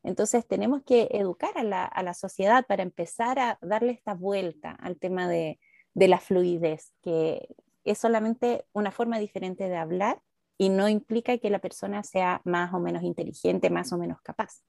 [0.03, 5.27] Entonces tenemos que educar a la, sociedad para empezar a darle esta vuelta al tema
[5.27, 5.59] de,
[5.95, 7.47] la fluidez, que
[7.83, 10.21] es solamente una forma diferente de hablar
[10.57, 14.63] y no implica que la persona sea más o menos inteligente, más o menos capaz.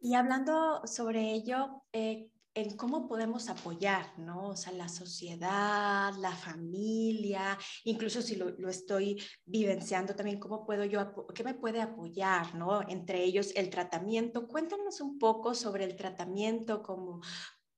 [0.00, 4.48] Y hablando sobre ello, eh, en cómo podemos apoyar, ¿no?
[4.48, 10.84] O sea, la sociedad, la familia, incluso si lo, lo, estoy vivenciando también, cómo puedo
[10.84, 12.86] yo, qué me puede apoyar, ¿no?
[12.88, 14.46] Entre ellos el tratamiento.
[14.46, 17.20] Cuéntanos un poco sobre el tratamiento, como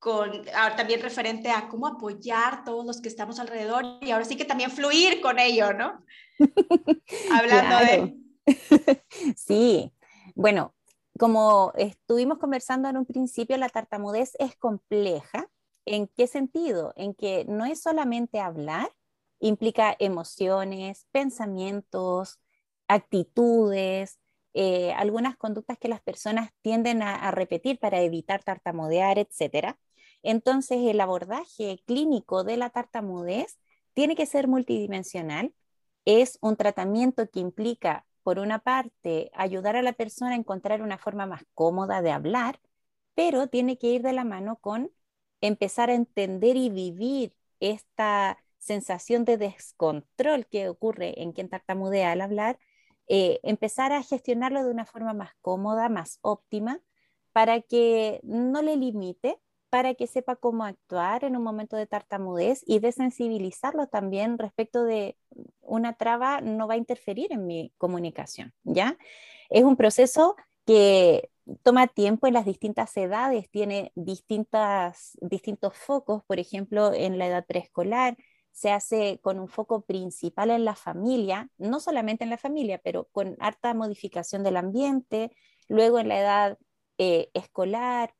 [0.05, 4.35] con, ahora también referente a cómo apoyar todos los que estamos alrededor y ahora sí
[4.35, 6.03] que también fluir con ello, ¿no?
[7.31, 8.15] Hablando de...
[9.35, 9.91] Sí,
[10.35, 10.75] bueno,
[11.17, 15.49] como estuvimos conversando en un principio, la tartamudez es compleja.
[15.85, 16.93] ¿En qué sentido?
[16.95, 18.89] En que no es solamente hablar,
[19.39, 22.39] implica emociones, pensamientos,
[22.87, 24.19] actitudes,
[24.53, 29.77] eh, algunas conductas que las personas tienden a, repetir para evitar tartamudear, etc.
[30.23, 33.59] Entonces, el abordaje clínico de la tartamudez
[33.93, 35.53] tiene que ser multidimensional.
[36.05, 40.97] Es un tratamiento que implica por una parte, ayudar a la persona a encontrar una
[40.97, 42.59] forma más cómoda de hablar,
[43.13, 44.91] pero tiene que ir de la mano con
[45.41, 52.21] empezar a entender y vivir esta sensación de descontrol que ocurre en quien tartamudea al
[52.21, 52.57] hablar,
[53.07, 56.81] eh, empezar a gestionarlo de una forma más cómoda, más óptima,
[57.31, 62.63] para que no le limite, para que sepa cómo actuar en un momento de tartamudez
[62.65, 65.17] y desensibilizarlo también respecto de
[65.61, 68.97] una traba no va a interferir en mi comunicación, ¿ya?
[69.49, 71.29] Es un proceso que
[71.63, 77.45] toma tiempo en las distintas edades, tiene distintas, distintos focos, por ejemplo, en la edad
[77.45, 78.17] preescolar,
[78.51, 83.09] se hace con un foco principal en la familia, no solamente en la familia, pero
[83.11, 85.31] con harta modificación del ambiente,
[85.67, 86.57] luego en la edad
[86.97, 88.13] eh, escolar,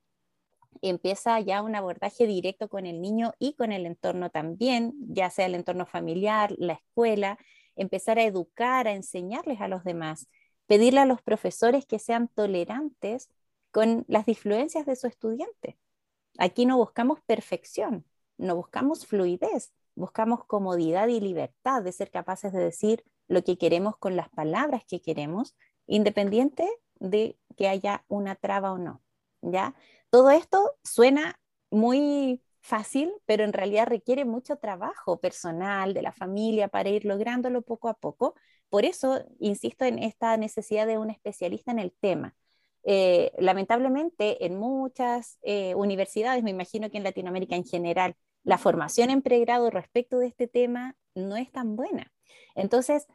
[0.82, 5.46] empieza ya un abordaje directo con el niño y con el entorno también, ya sea
[5.46, 7.38] el entorno familiar, la escuela,
[7.76, 10.28] empezar a educar, a enseñarles a los demás,
[10.68, 13.30] pedirle a los profesores que sean tolerantes
[13.72, 15.78] con las disfluencias de su estudiante.
[16.38, 18.06] Aquí no buscamos perfección,
[18.38, 23.98] no buscamos fluidez, buscamos comodidad y libertad de ser capaces de decir lo que queremos
[23.98, 25.56] con las palabras que queremos,
[25.88, 26.70] independiente
[27.00, 29.02] de que haya una traba o no.
[29.52, 29.76] ¿Ya?
[30.10, 31.40] Todo esto suena
[31.70, 37.62] muy fácil, pero en realidad requiere mucho trabajo personal de la familia para ir lográndolo
[37.62, 38.36] poco a poco.
[38.70, 42.36] Por eso insisto en esta necesidad de un especialista en el tema.
[42.84, 49.10] Eh, lamentablemente, en muchas eh, universidades, me imagino que en Latinoamérica en general, la formación
[49.10, 52.12] en pregrado respecto de este tema no es tan buena.
[52.56, 53.08] Entonces,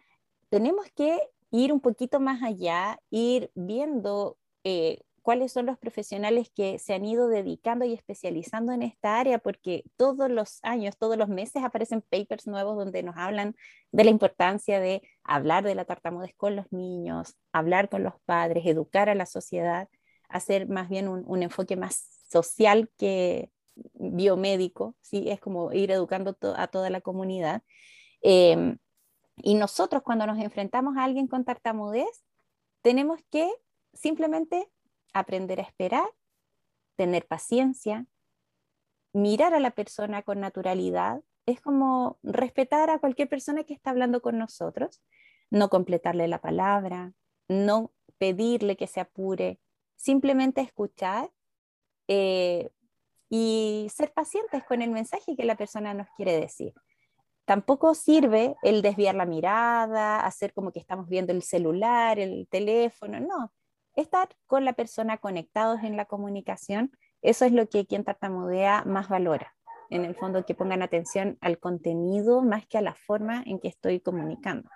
[0.49, 1.21] tenemos que
[1.51, 7.05] ir un poquito más allá, ir viendo eh, cuáles son los profesionales que se han
[7.05, 12.03] ido dedicando y especializando en esta área, porque todos los años, todos los meses aparecen
[12.03, 13.55] papers nuevos donde nos hablan
[13.93, 18.65] de la importancia de hablar de la tartamudez con los niños, hablar con los padres,
[18.67, 19.89] educar a la sociedad,
[20.29, 23.51] hacer más bien un, enfoque más social que
[23.95, 25.29] biomédico, ¿sí?
[25.31, 27.63] es como ir educando a toda la comunidad.
[28.23, 28.79] Em,
[29.37, 32.25] y nosotros cuando nos enfrentamos a alguien con tartamudez,
[32.83, 33.51] tenemos que
[33.93, 34.69] simplemente
[35.13, 36.09] aprender a esperar,
[36.97, 38.07] tener paciencia,
[39.13, 41.23] mirar a la persona con naturalidad.
[41.47, 45.03] Es como respetar a cualquier persona que está hablando con nosotros,
[45.51, 47.13] no completarle la palabra,
[47.49, 49.59] no pedirle que se apure,
[49.97, 51.31] simplemente escuchar
[52.07, 52.71] eh,
[53.29, 56.75] y ser pacientes con el mensaje que la persona nos quiere decir.
[57.47, 63.19] Tampoco sirve el desviar la mirada, hacer como que estamos viendo el celular, el teléfono,
[63.19, 63.53] no
[63.97, 69.09] estar con la persona conectados en la comunicación, eso es lo que quien tartamudea más
[69.09, 69.55] valora.
[69.91, 73.69] En el fondo, que pongan atención al contenido más que a la forma en que
[73.69, 74.71] estoy comunicando.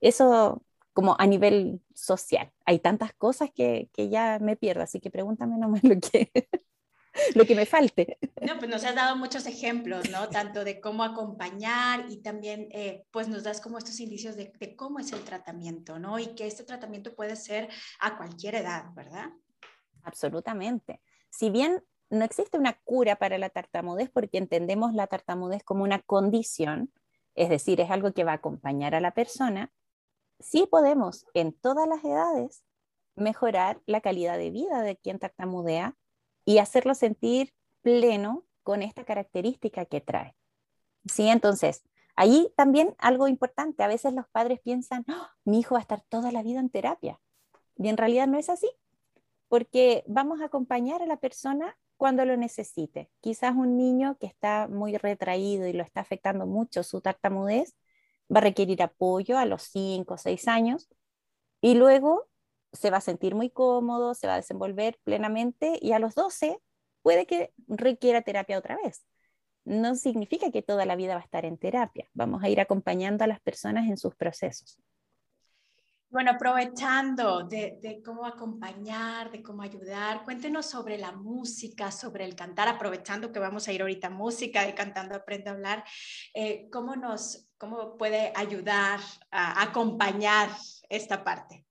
[0.00, 0.62] Eso
[0.92, 2.52] como a nivel social.
[2.66, 6.30] Hay tantas cosas que, que ya me pierdo, así que pregúntame nomás lo que,
[7.34, 8.18] lo que me falte.
[8.40, 10.28] No, pues nos has dado muchos ejemplos, ¿no?
[10.28, 14.76] Tanto de cómo acompañar y también, eh, pues nos das como estos indicios de, de,
[14.76, 16.18] cómo es el tratamiento, ¿no?
[16.18, 17.68] Y que este tratamiento puede ser
[18.00, 19.30] a cualquier edad, ¿verdad?
[20.02, 21.00] Absolutamente.
[21.30, 26.00] Si bien no existe una cura para la tartamudez porque entendemos la tartamudez como una
[26.00, 26.92] condición,
[27.34, 29.72] es decir, es algo que va a acompañar a la persona,
[30.40, 32.64] sí podemos en todas las edades
[33.14, 35.96] mejorar la calidad de vida de quien tartamudea
[36.44, 40.36] y hacerlo sentir pleno con esta característica que trae.
[41.06, 41.28] ¿Sí?
[41.28, 41.82] Entonces,
[42.16, 45.32] ahí también algo importante, a veces los padres piensan, ¡Ah!
[45.44, 47.20] mi hijo va a estar toda la vida en terapia.
[47.76, 48.70] Y en realidad no es así,
[49.48, 53.10] porque vamos a acompañar a la persona cuando lo necesite.
[53.20, 57.74] Quizás un niño que está muy retraído y lo está afectando mucho su tartamudez
[58.34, 60.88] va a requerir apoyo a los 5 o 6 años
[61.60, 62.28] y luego
[62.72, 66.58] se va a sentir muy cómodo, se va a desenvolver plenamente y a los 12
[67.02, 69.04] puede que requiera terapia otra vez.
[69.64, 72.08] No significa que toda la vida va a estar en terapia.
[72.14, 74.78] Vamos a ir acompañando a las personas en sus procesos.
[76.08, 82.66] Bueno, aprovechando de, cómo acompañar, de cómo ayudar, cuéntenos sobre la música, sobre el cantar,
[82.66, 85.84] aprovechando que vamos a ir ahorita a música de Cantando Aprende a Hablar,
[86.34, 88.98] eh, ¿cómo nos cómo puede ayudar
[89.30, 90.50] a acompañar
[90.88, 91.64] esta parte?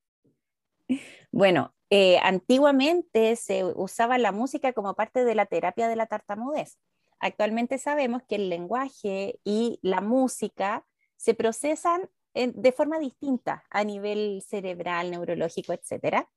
[1.32, 6.78] Bueno, eh, antiguamente se usaba la música como parte de la terapia de la tartamudez.
[7.20, 10.86] Actualmente sabemos que el lenguaje y la música
[11.18, 16.28] se procesan de forma distinta a nivel cerebral, neurológico, etc.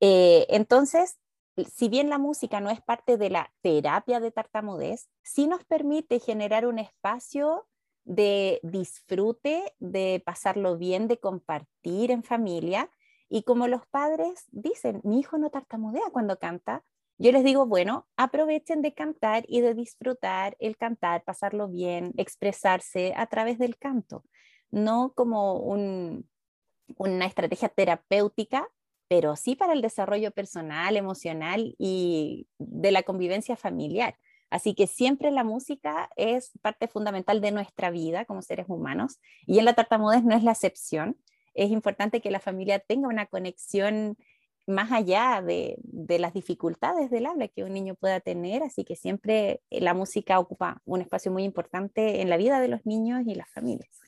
[0.00, 1.18] Eh, entonces,
[1.74, 6.20] si bien la música no es parte de la terapia de tartamudez, sí nos permite
[6.20, 7.66] generar un espacio
[8.04, 12.90] de disfrute, de pasarlo bien, de compartir en familia
[13.28, 16.84] y como los padres dicen, mi hijo no tartamudea cuando canta,
[17.18, 23.14] yo les digo, bueno, aprovechen de cantar y de disfrutar el cantar, pasarlo bien, expresarse
[23.16, 24.24] a través del canto,
[24.70, 28.68] no como una estrategia terapéutica,
[29.08, 34.18] pero sí para el desarrollo personal, emocional y de la convivencia familiar.
[34.50, 39.58] Así que siempre la música es parte fundamental de nuestra vida como seres humanos y
[39.58, 41.16] en la tartamudez no es la excepción
[41.56, 44.16] es importante que la familia tenga una conexión
[44.66, 45.78] más allá de,
[46.18, 50.38] las dificultades del habla que un niño pueda tener, así que siempre eh, la música
[50.38, 54.00] ocupa un espacio muy importante en la vida de los niños y las familias.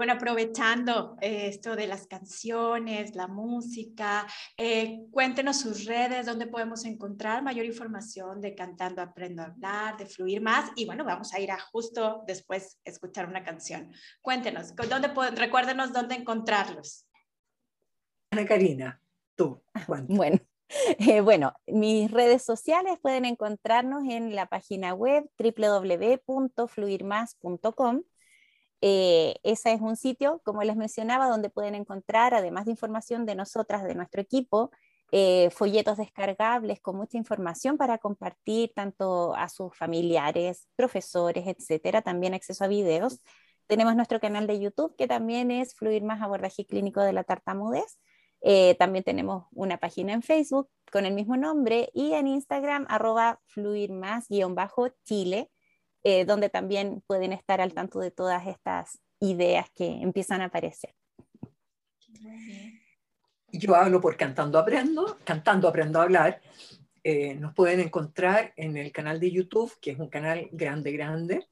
[0.00, 4.26] Bueno, aprovechando eh, esto de las canciones, la música,
[4.56, 10.06] eh, cuéntenos sus redes, dónde podemos encontrar mayor información de Cantando Aprendo a Hablar, de
[10.06, 10.70] Fluir Más.
[10.74, 13.92] Y bueno, vamos a ir a justo después escuchar una canción.
[14.22, 17.06] Cuéntenos, ¿dónde recuérdenos dónde encontrarlos.
[18.30, 19.02] Ana Karina,
[19.36, 19.62] tú.
[20.08, 20.38] Bueno.
[21.00, 28.04] Eh, bueno, mis redes sociales pueden encontrarnos en la página web www.fluirmas.com
[28.80, 33.34] eh, ese es un sitio, como les mencionaba, donde pueden encontrar, además de información de
[33.34, 34.70] nosotras, de nuestro equipo,
[35.12, 42.32] eh, folletos descargables con mucha información para compartir tanto a sus familiares, profesores, etcétera, también
[42.32, 43.20] acceso a videos.
[43.66, 47.98] Tenemos nuestro canal de YouTube que también es Fluir Más Abordaje Clínico de la Tartamudez.
[48.42, 53.40] Eh, también tenemos una página en Facebook con el mismo nombre y en Instagram arroba
[53.46, 55.50] fluir más guion bajo Chile
[56.04, 60.94] eh, donde también pueden estar al tanto de todas estas ideas que empiezan a aparecer.
[63.52, 66.40] Yo hablo por Cantando Aprendo, Cantando Aprendo a Hablar.
[67.02, 71.48] Eh, nos pueden encontrar en el canal de YouTube, que es un canal grande, grande,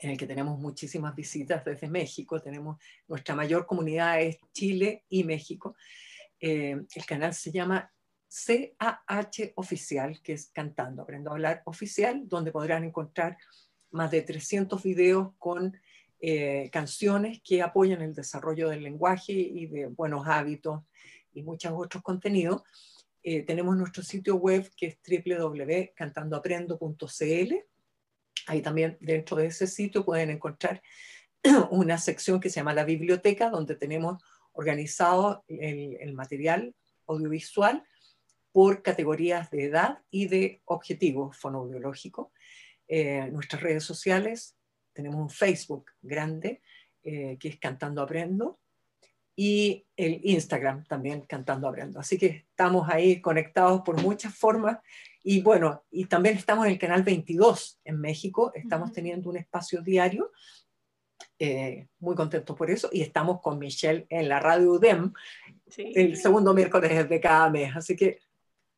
[0.00, 2.40] en el que tenemos muchísimas visitas desde México.
[2.40, 5.76] Tenemos nuestra mayor comunidad es Chile y México.
[6.40, 7.90] Eh, el canal se llama
[8.28, 13.36] CAH Oficial, que es Cantando Aprendo a Hablar Oficial, donde podrán encontrar
[13.90, 15.78] más de 300 videos con
[16.20, 20.82] eh, canciones que apoyan el desarrollo del lenguaje y de buenos hábitos
[21.32, 22.62] y muchos otros contenidos.
[23.22, 27.54] Eh, tenemos nuestro sitio web que es www.cantandoaprendo.cl.
[28.46, 30.80] Ahí también dentro de ese sitio pueden encontrar
[31.70, 34.22] una sección que se llama la biblioteca, donde tenemos
[34.52, 36.72] organizado el, material
[37.06, 37.84] audiovisual
[38.52, 42.28] por categorías de edad y de objetivos fonoaudiológicos.
[42.88, 44.56] Eh, nuestras redes sociales,
[44.92, 46.62] tenemos un Facebook grande
[47.02, 48.58] eh, que es Cantando Aprendo
[49.34, 52.00] y el Instagram también Cantando Aprendo.
[52.00, 54.78] Así que estamos ahí conectados por muchas formas.
[55.22, 59.82] Y bueno, y también estamos en el canal 22 en México, estamos teniendo un espacio
[59.82, 60.30] diario
[61.38, 62.88] eh, muy contentos por eso.
[62.92, 65.12] Y estamos con Michelle en la radio UDEM
[65.76, 68.20] el segundo miércoles de cada mes, así que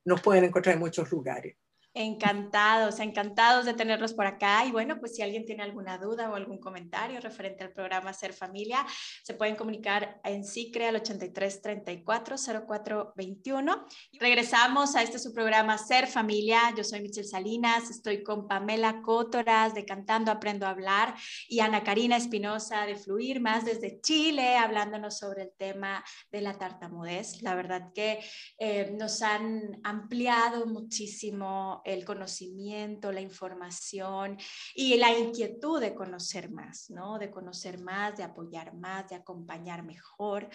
[0.05, 1.57] nos pueden encontrar en muchos lugares.
[2.01, 4.65] Encantados, encantados de tenerlos por acá.
[4.65, 8.33] Y bueno, pues si alguien tiene alguna duda o algún comentario referente al programa Ser
[8.33, 8.87] Familia,
[9.25, 12.37] se pueden comunicar en SICRE al 83 34
[12.69, 13.87] 04 21.
[14.13, 16.73] Regresamos a este su programa Ser Familia.
[16.77, 21.17] Yo soy Michelle Salinas, estoy con Pamela Cótoras de Cantando Aprendo a Hablar
[21.49, 26.57] y Ana Karina Espinosa de Fluir Más desde Chile, hablándonos sobre el tema de la
[26.57, 27.43] tartamudez.
[27.43, 28.21] La verdad que
[28.57, 34.37] eh, nos han ampliado muchísimo el conocimiento, la información
[34.75, 37.19] y la inquietud de conocer más, ¿no?
[37.19, 40.49] De conocer más, de apoyar más, de acompañar mejor.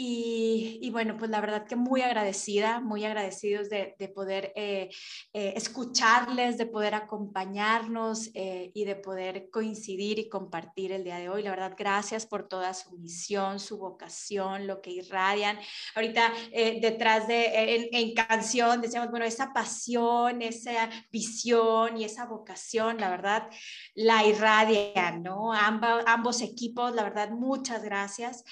[0.00, 4.90] Y, bueno, pues la verdad que muy agradecida, muy agradecidos de, poder eh,
[5.32, 11.28] eh, escucharles, de poder acompañarnos eh, y de poder coincidir y compartir el día de
[11.28, 11.42] hoy.
[11.42, 15.58] La verdad, gracias por toda su misión, su vocación, lo que irradian.
[15.96, 16.32] Ahorita
[16.80, 23.50] detrás de, en, canción, decíamos, bueno, esa pasión, esa visión y esa vocación, la verdad,
[23.96, 25.52] la irradian, ¿no?
[25.52, 28.44] ambos equipos, la verdad, muchas gracias.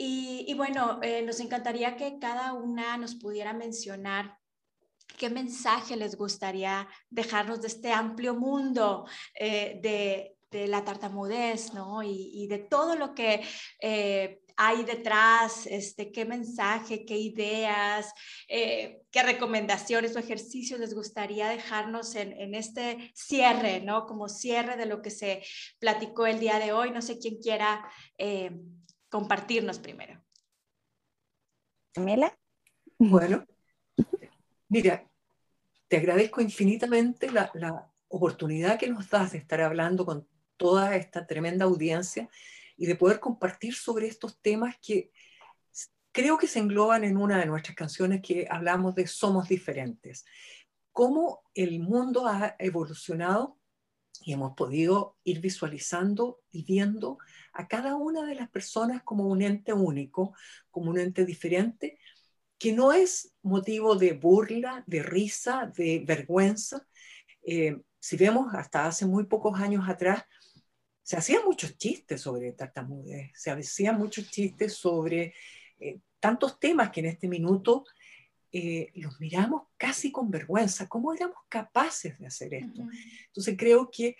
[0.00, 4.38] Y, bueno, eh, nos encantaría que cada una nos pudiera mencionar
[5.16, 10.36] qué mensaje les gustaría dejarnos de este amplio mundo eh, de,
[10.68, 12.02] la tartamudez, ¿no?
[12.04, 13.42] Y, de todo lo que
[13.80, 18.14] eh, hay detrás, este, qué mensaje, qué ideas,
[18.48, 24.06] qué recomendaciones o ejercicios les gustaría dejarnos en, este cierre, ¿no?
[24.06, 25.42] Como cierre de lo que se
[25.80, 26.92] platicó el día de hoy.
[26.92, 27.86] No sé quién quiera
[29.08, 30.20] compartirnos primero.
[31.92, 32.36] Camila.
[32.98, 33.46] Bueno,
[34.68, 35.08] mira,
[35.88, 41.66] te agradezco infinitamente la, oportunidad que nos das de estar hablando con toda esta tremenda
[41.66, 42.30] audiencia
[42.74, 45.12] y de poder compartir sobre estos temas que
[46.10, 50.24] creo que se engloban en una de nuestras canciones que hablamos de Somos diferentes.
[50.90, 53.58] Cómo el mundo ha evolucionado
[54.22, 57.18] y hemos podido ir visualizando y viendo
[57.52, 60.34] a cada una de las personas como un ente único,
[60.70, 61.98] como un ente diferente,
[62.58, 66.86] que no es motivo de burla, de risa, de vergüenza.
[67.42, 70.24] Eh, si vemos hasta hace muy pocos años atrás,
[71.02, 75.34] se hacían muchos chistes sobre tartamudez, se hacían muchos chistes sobre
[75.78, 77.84] eh, tantos temas que en este minuto
[78.50, 80.88] eh, los miramos casi con vergüenza.
[80.88, 82.82] ¿Cómo éramos capaces de hacer esto?
[83.26, 84.16] Entonces creo que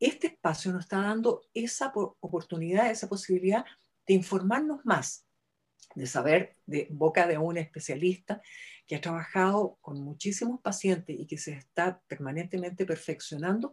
[0.00, 3.64] este espacio nos está dando esa oportunidad, esa posibilidad
[4.06, 5.26] de informarnos más,
[5.94, 8.42] de saber de boca de un especialista
[8.86, 13.72] que ha trabajado con muchísimos pacientes y que se está permanentemente perfeccionando,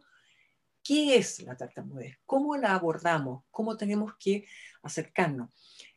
[0.83, 2.17] ¿qué es la tartamudez?
[2.25, 3.43] ¿Cómo la abordamos?
[3.51, 4.45] ¿Cómo tenemos que
[4.83, 5.49] acercarnos?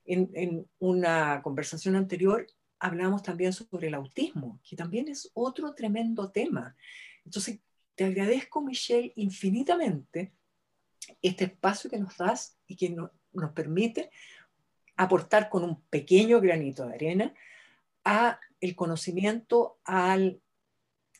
[0.04, 2.46] En, en una conversación anterior
[2.78, 6.76] hablamos también sobre el autismo, que también es otro tremendo tema.
[7.24, 7.60] Entonces,
[7.95, 10.32] te agradezco, Michelle, infinitamente
[11.22, 14.11] este espacio que nos das y que nos permite
[14.97, 17.34] aportar con un pequeño granito de arena
[18.05, 20.40] a el conocimiento al,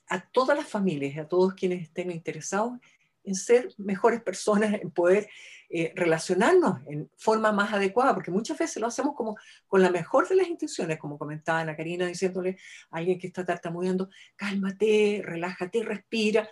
[0.09, 2.79] a todas las familias, a todos quienes estén interesados
[3.25, 5.29] en ser mejores personas, en poder
[5.71, 10.29] eh, relacionarnos en forma más adecuada, porque muchas veces lo hacemos como con la mejor
[10.29, 12.59] de las intenciones, como comentaba Ana Karina, diciéndole
[12.91, 16.49] a alguien que está tartamudeando, cálmate, relájate, respira,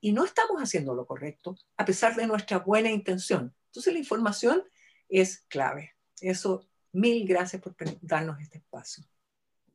[0.00, 3.54] y no estamos haciendo lo correcto, a pesar de nuestra buena intención.
[3.66, 4.62] Entonces la información
[5.08, 5.94] es clave.
[6.20, 9.04] Eso, mil gracias por darnos este espacio.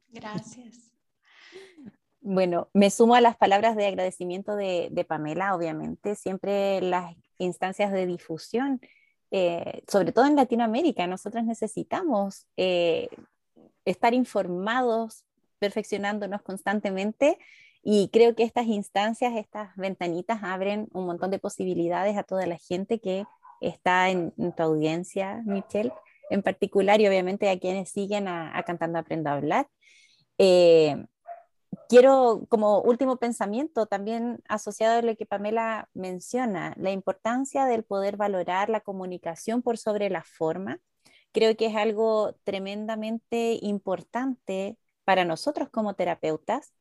[0.09, 0.91] Gracias.
[2.27, 6.15] Bueno, me sumo a las palabras de agradecimiento de, Pamela, obviamente.
[6.15, 8.81] Siempre las instancias de difusión,
[9.29, 13.09] eh, sobre todo en Latinoamérica, nosotros necesitamos eh,
[13.85, 15.23] estar informados,
[15.59, 17.37] perfeccionándonos constantemente
[17.83, 22.57] y creo que estas instancias, estas ventanitas abren un montón de posibilidades a toda la
[22.57, 23.25] gente que
[23.61, 25.93] está en, tu audiencia, Michelle,
[26.31, 29.67] en particular, y obviamente a quienes siguen a, Cantando Aprendo a Hablar.
[30.39, 31.05] Eh,
[31.89, 38.17] quiero, como último pensamiento, también asociado a lo que Pamela menciona, la importancia del poder
[38.17, 40.79] valorar la comunicación por sobre la forma.
[41.31, 46.73] Creo que es algo tremendamente importante para nosotros como terapeutas,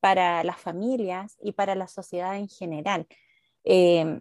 [0.00, 3.06] para las familias y para la sociedad en general.
[3.64, 4.20] Eh,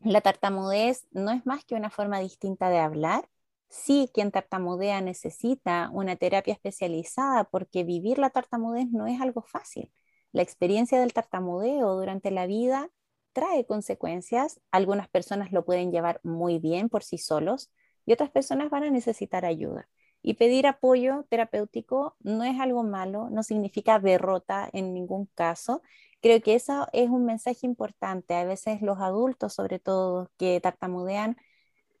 [0.00, 3.28] la tartamudez no es más que una forma distinta de hablar
[3.68, 9.92] Sí, quien tartamudea necesita una terapia especializada porque vivir la tartamudez no es algo fácil.
[10.32, 12.90] La experiencia del tartamudeo durante la vida
[13.32, 14.60] trae consecuencias.
[14.70, 17.70] Algunas personas lo pueden llevar muy bien por sí solos
[18.06, 19.88] y otras personas van a necesitar ayuda.
[20.22, 25.82] Y pedir apoyo terapéutico no es algo malo, no significa derrota en ningún caso.
[26.20, 28.34] Creo que eso es un mensaje importante.
[28.34, 31.36] A veces los adultos, sobre todo, que tartamudean,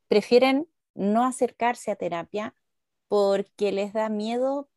[0.08, 2.54] prefieren no acercarse a terapia
[3.08, 4.68] porque les da miedo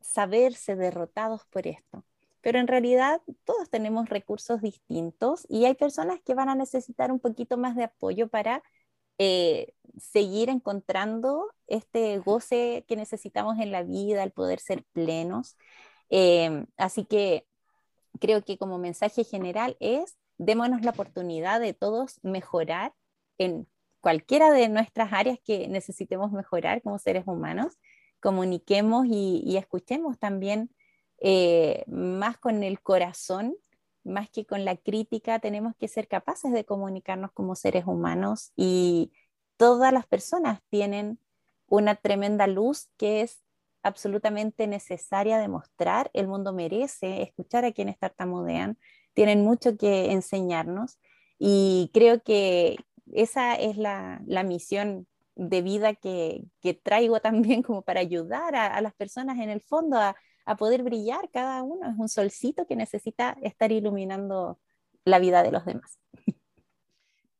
[0.00, 2.04] saberse derrotados por esto.
[2.40, 7.20] Pero en realidad todos tenemos recursos distintos y hay personas que van a necesitar un
[7.20, 8.62] poquito más de apoyo para
[9.18, 15.56] eh, seguir encontrando este goce que necesitamos en la vida, el poder ser plenos.
[16.08, 17.46] Em, así que
[18.20, 22.94] creo que como mensaje general es, démonos la oportunidad de todos mejorar
[23.38, 23.68] en
[24.06, 27.76] cualquiera de nuestras áreas que necesitemos mejorar como seres humanos,
[28.20, 30.70] comuniquemos y, escuchemos también
[31.18, 33.56] eh, más con el corazón,
[34.04, 39.10] más que con la crítica, tenemos que ser capaces de comunicarnos como seres humanos y
[39.56, 41.18] todas las personas tienen
[41.66, 43.42] una tremenda luz que es
[43.82, 46.12] absolutamente necesaria de mostrar.
[46.12, 48.78] El mundo merece escuchar a quienes tartamudean,
[49.14, 50.96] tienen mucho que enseñarnos
[51.40, 52.76] y creo que,
[53.16, 56.44] esa es la, misión de vida que,
[56.82, 61.30] traigo también como para ayudar a, las personas en el fondo a, a, poder brillar.
[61.32, 64.60] Cada uno es un solcito que necesita estar iluminando
[65.04, 65.98] la vida de los demás.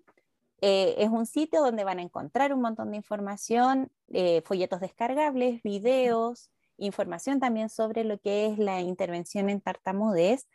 [0.62, 5.62] eh, es un sitio donde van a encontrar un montón de información, eh, folletos descargables,
[5.64, 10.48] videos, información también sobre lo que es la intervención en tartamudez.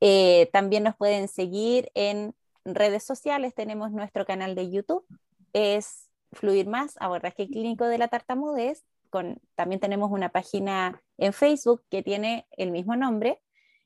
[0.00, 2.34] Eh, también nos pueden seguir en
[2.64, 5.06] redes sociales, tenemos nuestro canal de YouTube,
[5.52, 8.84] es Fluir Más, abordaje clínico de la tartamudez.
[9.10, 13.40] Con, también tenemos una página en Facebook que tiene el mismo nombre.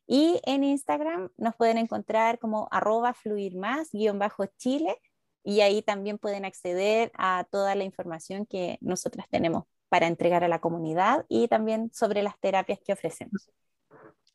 [0.07, 4.97] Y en Instagram nos pueden encontrar como arroba fluir más guion bajo Chile
[5.43, 10.49] y ahí también pueden acceder a toda la información que nosotras tenemos para entregar a
[10.49, 13.51] la comunidad y también sobre las terapias que ofrecemos.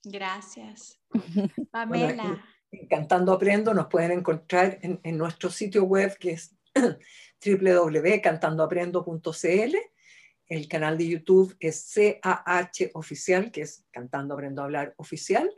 [0.03, 0.99] Gracias.
[1.71, 2.43] Pamela.
[2.71, 6.53] Encantando Aprendo nos pueden encontrar en, en nuestro sitio web que es
[7.45, 9.75] www.cantandoaprendo.cl.
[10.47, 15.49] El canal de YouTube es CAH Oficial, que es Cantando Aprendo a Hablar Oficial.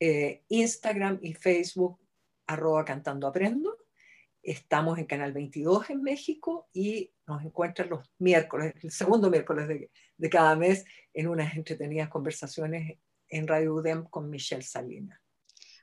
[0.00, 2.00] Eh, Instagram y Facebook,
[2.46, 3.76] arroba Cantando Aprendo.
[4.42, 9.90] Estamos en Canal 22 en México y nos encuentran los miércoles, el segundo miércoles de,
[10.16, 15.20] de cada mes, en unas entretenidas conversaciones en Radio UDEM con Michelle Salinas.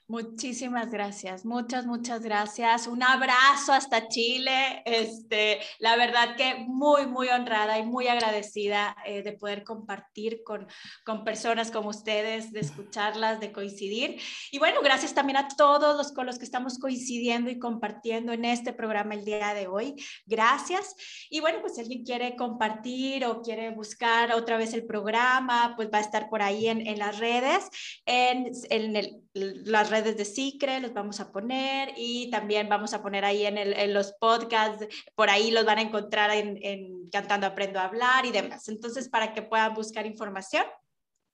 [0.09, 2.87] Muchísimas gracias, muchas, muchas gracias.
[2.87, 4.81] Un abrazo hasta Chile.
[4.85, 10.65] Este, la verdad que muy, muy honrada y muy agradecida eh, de poder compartir con,
[11.03, 14.17] con personas como ustedes, de escucharlas, de coincidir.
[14.49, 18.45] Y bueno, gracias también a todos los con los que estamos coincidiendo y compartiendo en
[18.45, 19.93] este programa el día de hoy.
[20.25, 20.95] Gracias.
[21.29, 25.89] Y bueno, pues si alguien quiere compartir o quiere buscar otra vez el programa, pues
[25.93, 27.69] va a estar por ahí en, en las redes,
[28.05, 33.01] en, en el, las redes de Cicre, los vamos a poner y también vamos a
[33.01, 37.09] poner ahí en, el, en los podcasts, por ahí los van a encontrar en, en,
[37.09, 38.67] Cantando Aprendo a Hablar y demás.
[38.67, 40.63] Entonces, para que puedan buscar información.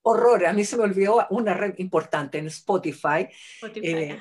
[0.03, 3.27] Horror, a mí se me olvidó una red importante en Spotify.
[3.55, 4.19] Spotify eh,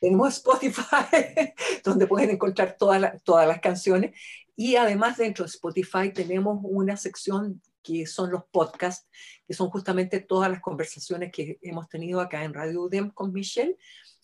[0.00, 1.52] tenemos Spotify,
[1.84, 4.16] donde pueden encontrar todas, todas las canciones.
[4.56, 9.08] Y además dentro de Spotify tenemos una sección que son los podcasts,
[9.46, 13.76] que son justamente todas las conversaciones que hemos tenido acá en Radio UDEM con Michelle,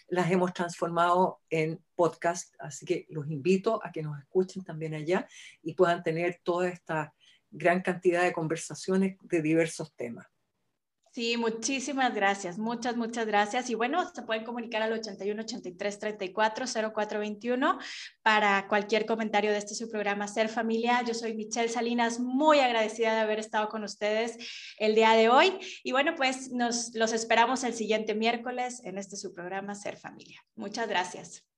[0.08, 5.28] las hemos transformado en podcast, así que los invito a que nos escuchen también allá
[5.62, 7.14] y puedan tener toda esta
[7.50, 10.26] gran cantidad de conversaciones de diversos temas.
[11.12, 13.68] Sí, muchísimas gracias, muchas, muchas gracias.
[13.68, 17.78] Y bueno, se pueden comunicar al 81 83 34 0421
[18.22, 21.02] para cualquier comentario de este su programa Ser Familia.
[21.02, 24.36] Yo soy Michelle Salinas, muy agradecida de haber estado con ustedes
[24.78, 25.58] el día de hoy.
[25.82, 30.40] Y bueno, pues nos los esperamos el siguiente miércoles en este su programa Ser Familia.
[30.54, 31.49] Muchas gracias.